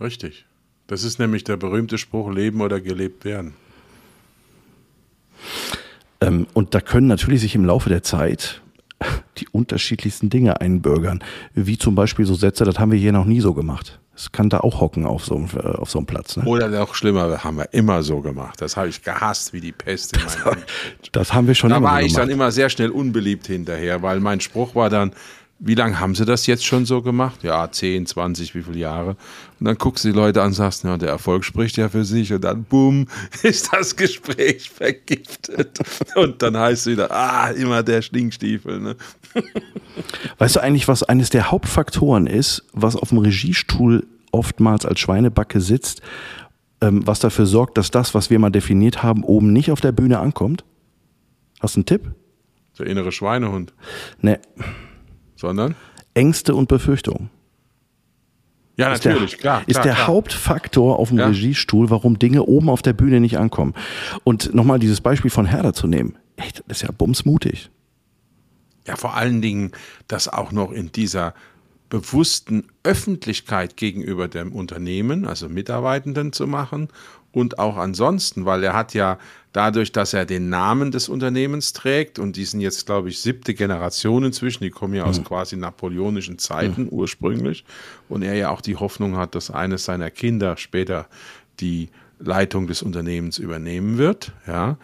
Richtig. 0.00 0.46
Das 0.86 1.02
ist 1.02 1.18
nämlich 1.18 1.44
der 1.44 1.56
berühmte 1.56 1.98
Spruch, 1.98 2.30
leben 2.32 2.60
oder 2.60 2.80
gelebt 2.80 3.24
werden. 3.24 3.54
Ähm, 6.20 6.46
und 6.52 6.74
da 6.74 6.80
können 6.80 7.06
natürlich 7.06 7.40
sich 7.40 7.54
im 7.54 7.64
Laufe 7.64 7.88
der 7.88 8.02
Zeit 8.02 8.60
die 9.38 9.48
unterschiedlichsten 9.48 10.28
Dinge 10.28 10.60
einbürgern. 10.60 11.24
Wie 11.54 11.78
zum 11.78 11.94
Beispiel 11.94 12.26
so 12.26 12.34
Sätze, 12.34 12.64
das 12.64 12.78
haben 12.78 12.92
wir 12.92 12.98
hier 12.98 13.12
noch 13.12 13.24
nie 13.24 13.40
so 13.40 13.54
gemacht. 13.54 13.98
Es 14.14 14.32
kann 14.32 14.50
da 14.50 14.60
auch 14.60 14.82
hocken 14.82 15.06
auf 15.06 15.24
so 15.24 15.36
einem, 15.36 15.48
äh, 15.56 15.60
auf 15.60 15.90
so 15.90 15.98
einem 15.98 16.06
Platz. 16.06 16.36
Ne? 16.36 16.44
Oder 16.44 16.68
noch 16.68 16.94
schlimmer, 16.94 17.42
haben 17.42 17.56
wir 17.56 17.72
immer 17.72 18.02
so 18.02 18.20
gemacht. 18.20 18.60
Das 18.60 18.76
habe 18.76 18.88
ich 18.88 19.02
gehasst 19.02 19.54
wie 19.54 19.62
die 19.62 19.72
Pest 19.72 20.14
in 20.14 20.22
das, 20.22 20.36
das 21.12 21.32
haben 21.32 21.46
wir 21.46 21.54
schon 21.54 21.70
da 21.70 21.78
immer 21.78 21.88
Da 21.88 21.94
war 21.94 22.02
ich 22.02 22.12
dann 22.12 22.28
immer 22.28 22.52
sehr 22.52 22.68
schnell 22.68 22.90
unbeliebt 22.90 23.46
hinterher, 23.46 24.02
weil 24.02 24.20
mein 24.20 24.40
Spruch 24.40 24.74
war 24.74 24.90
dann, 24.90 25.12
wie 25.62 25.74
lange 25.74 26.00
haben 26.00 26.14
sie 26.14 26.24
das 26.24 26.46
jetzt 26.46 26.64
schon 26.64 26.86
so 26.86 27.02
gemacht? 27.02 27.42
Ja, 27.42 27.70
10, 27.70 28.06
20, 28.06 28.54
wie 28.54 28.62
viele 28.62 28.78
Jahre? 28.78 29.10
Und 29.58 29.66
dann 29.66 29.76
guckst 29.76 30.04
du 30.04 30.08
die 30.08 30.14
Leute 30.14 30.40
an 30.40 30.48
und 30.48 30.52
sagst, 30.54 30.84
ja, 30.84 30.96
der 30.96 31.10
Erfolg 31.10 31.44
spricht 31.44 31.76
ja 31.76 31.90
für 31.90 32.04
sich 32.04 32.32
und 32.32 32.42
dann, 32.42 32.64
boom, 32.64 33.06
ist 33.42 33.70
das 33.70 33.94
Gespräch 33.94 34.70
vergiftet. 34.70 35.78
Und 36.16 36.40
dann 36.40 36.56
heißt 36.56 36.86
es 36.86 36.92
wieder, 36.92 37.10
ah, 37.10 37.50
immer 37.50 37.82
der 37.82 38.00
Stinkstiefel. 38.00 38.80
Ne? 38.80 38.96
Weißt 40.38 40.56
du 40.56 40.60
eigentlich, 40.60 40.88
was 40.88 41.02
eines 41.02 41.28
der 41.28 41.50
Hauptfaktoren 41.50 42.26
ist, 42.26 42.64
was 42.72 42.96
auf 42.96 43.10
dem 43.10 43.18
Regiestuhl 43.18 44.06
oftmals 44.32 44.86
als 44.86 44.98
Schweinebacke 45.00 45.60
sitzt, 45.60 46.00
ähm, 46.80 47.06
was 47.06 47.20
dafür 47.20 47.44
sorgt, 47.44 47.76
dass 47.76 47.90
das, 47.90 48.14
was 48.14 48.30
wir 48.30 48.38
mal 48.38 48.50
definiert 48.50 49.02
haben, 49.02 49.24
oben 49.24 49.52
nicht 49.52 49.70
auf 49.70 49.82
der 49.82 49.92
Bühne 49.92 50.20
ankommt? 50.20 50.64
Hast 51.60 51.76
du 51.76 51.80
einen 51.80 51.86
Tipp? 51.86 52.14
Der 52.78 52.86
innere 52.86 53.12
Schweinehund. 53.12 53.74
Nee. 54.22 54.38
Sondern? 55.40 55.74
Ängste 56.12 56.54
und 56.54 56.68
Befürchtungen. 56.68 57.30
Ja, 58.76 58.92
ist 58.92 59.04
natürlich, 59.04 59.32
der, 59.32 59.40
klar. 59.40 59.62
Ist 59.66 59.74
klar, 59.74 59.84
der 59.84 59.94
klar. 59.94 60.06
Hauptfaktor 60.06 60.98
auf 60.98 61.08
dem 61.08 61.18
Ja. 61.18 61.28
Regiestuhl, 61.28 61.88
warum 61.88 62.18
Dinge 62.18 62.42
oben 62.44 62.68
auf 62.68 62.82
der 62.82 62.92
Bühne 62.92 63.20
nicht 63.20 63.38
ankommen. 63.38 63.74
Und 64.22 64.54
nochmal 64.54 64.78
dieses 64.78 65.00
Beispiel 65.00 65.30
von 65.30 65.46
Herder 65.46 65.72
zu 65.72 65.86
nehmen. 65.86 66.16
Echt, 66.36 66.62
das 66.68 66.78
ist 66.78 66.82
ja 66.82 66.90
bumsmutig. 66.92 67.70
Ja, 68.86 68.96
vor 68.96 69.14
allen 69.16 69.40
Dingen, 69.40 69.72
das 70.08 70.28
auch 70.28 70.52
noch 70.52 70.72
in 70.72 70.92
dieser 70.92 71.34
bewussten 71.88 72.68
Öffentlichkeit 72.82 73.76
gegenüber 73.76 74.28
dem 74.28 74.52
Unternehmen, 74.52 75.26
also 75.26 75.48
Mitarbeitenden 75.48 76.32
zu 76.32 76.46
machen 76.46 76.88
und 77.32 77.58
auch 77.58 77.76
ansonsten, 77.76 78.44
weil 78.44 78.62
er 78.62 78.74
hat 78.74 78.94
ja 78.94 79.18
dadurch, 79.52 79.92
dass 79.92 80.12
er 80.14 80.26
den 80.26 80.48
Namen 80.48 80.90
des 80.90 81.08
Unternehmens 81.08 81.72
trägt 81.72 82.18
und 82.18 82.36
die 82.36 82.44
sind 82.44 82.60
jetzt, 82.60 82.86
glaube 82.86 83.08
ich, 83.08 83.20
siebte 83.20 83.54
Generation 83.54 84.24
inzwischen, 84.24 84.62
die 84.62 84.70
kommen 84.70 84.94
ja 84.94 85.04
aus 85.04 85.22
quasi 85.24 85.56
napoleonischen 85.56 86.38
Zeiten 86.38 86.88
ursprünglich 86.90 87.64
und 88.08 88.22
er 88.22 88.34
ja 88.34 88.50
auch 88.50 88.60
die 88.60 88.76
Hoffnung 88.76 89.16
hat, 89.16 89.34
dass 89.34 89.50
eines 89.50 89.84
seiner 89.84 90.10
Kinder 90.10 90.56
später 90.56 91.08
die 91.58 91.88
Leitung 92.18 92.66
des 92.66 92.82
Unternehmens 92.82 93.38
übernehmen 93.38 93.98
wird, 93.98 94.32
ja. 94.46 94.76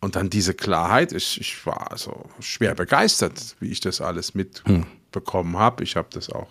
Und 0.00 0.16
dann 0.16 0.28
diese 0.28 0.52
Klarheit, 0.52 1.12
ich, 1.12 1.40
ich 1.40 1.64
war 1.64 1.90
also 1.90 2.26
schwer 2.38 2.74
begeistert, 2.74 3.56
wie 3.60 3.70
ich 3.70 3.80
das 3.80 4.02
alles 4.02 4.34
mitbekommen 4.34 5.56
habe. 5.56 5.82
Ich 5.82 5.96
habe 5.96 6.08
das 6.12 6.28
auch 6.28 6.48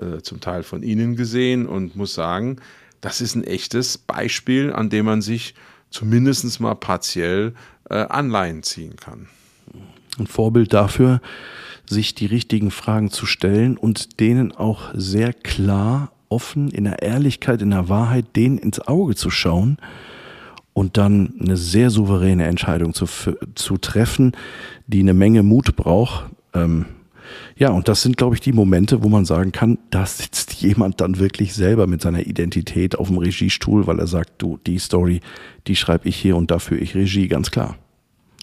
äh, 0.00 0.22
zum 0.22 0.40
Teil 0.40 0.62
von 0.62 0.82
Ihnen 0.82 1.14
gesehen 1.14 1.66
und 1.66 1.94
muss 1.94 2.14
sagen, 2.14 2.56
das 3.02 3.20
ist 3.20 3.34
ein 3.34 3.44
echtes 3.44 3.98
Beispiel, 3.98 4.72
an 4.72 4.88
dem 4.88 5.04
man 5.04 5.20
sich 5.20 5.54
zumindest 5.90 6.60
mal 6.60 6.74
partiell 6.74 7.54
äh, 7.88 7.94
Anleihen 7.94 8.62
ziehen 8.62 8.96
kann. 8.96 9.28
Ein 10.18 10.26
Vorbild 10.26 10.72
dafür, 10.72 11.20
sich 11.88 12.14
die 12.14 12.26
richtigen 12.26 12.70
Fragen 12.70 13.10
zu 13.10 13.26
stellen 13.26 13.76
und 13.76 14.20
denen 14.20 14.52
auch 14.52 14.90
sehr 14.94 15.32
klar, 15.32 16.12
offen, 16.28 16.70
in 16.70 16.84
der 16.84 17.02
Ehrlichkeit, 17.02 17.62
in 17.62 17.70
der 17.70 17.88
Wahrheit, 17.88 18.34
denen 18.34 18.58
ins 18.58 18.80
Auge 18.80 19.14
zu 19.14 19.30
schauen 19.30 19.78
und 20.72 20.96
dann 20.96 21.34
eine 21.40 21.56
sehr 21.56 21.90
souveräne 21.90 22.46
Entscheidung 22.46 22.94
zu, 22.94 23.06
zu 23.54 23.76
treffen, 23.78 24.32
die 24.86 25.00
eine 25.00 25.14
Menge 25.14 25.42
Mut 25.42 25.76
braucht. 25.76 26.26
Ähm, 26.52 26.86
ja, 27.58 27.70
und 27.70 27.88
das 27.88 28.02
sind, 28.02 28.18
glaube 28.18 28.34
ich, 28.34 28.42
die 28.42 28.52
Momente, 28.52 29.02
wo 29.02 29.08
man 29.08 29.24
sagen 29.24 29.50
kann, 29.50 29.78
da 29.90 30.04
sitzt 30.04 30.52
jemand 30.60 31.00
dann 31.00 31.18
wirklich 31.18 31.54
selber 31.54 31.86
mit 31.86 32.02
seiner 32.02 32.26
Identität 32.26 32.98
auf 32.98 33.08
dem 33.08 33.18
Regiestuhl, 33.18 33.86
weil 33.86 33.98
er 33.98 34.06
sagt, 34.06 34.42
du, 34.42 34.58
die 34.66 34.78
Story, 34.78 35.20
die 35.66 35.76
schreibe 35.76 36.08
ich 36.08 36.16
hier 36.16 36.36
und 36.36 36.50
dafür 36.50 36.80
ich 36.80 36.94
Regie, 36.94 37.28
ganz 37.28 37.50
klar. 37.50 37.78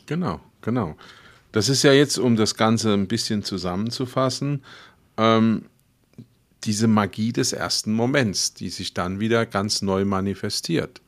Genau, 0.08 0.39
genau. 0.62 0.95
Das 1.52 1.69
ist 1.69 1.84
ja 1.84 1.93
jetzt, 1.93 2.17
um 2.17 2.36
das 2.36 2.56
Ganze 2.56 2.93
ein 2.93 3.08
bisschen 3.08 3.43
zusammenzufassen, 3.43 4.63
ähm, 5.17 5.65
diese 6.63 6.88
Magie 6.88 7.32
des 7.32 7.54
ersten 7.54 7.93
Moments, 7.93 8.56
die 8.56 8.69
sich 8.69 8.95
dann 8.95 9.19
wieder 9.19 9.45
ganz 9.45 9.84
neu 9.84 10.06
manifestiert. 10.06 11.02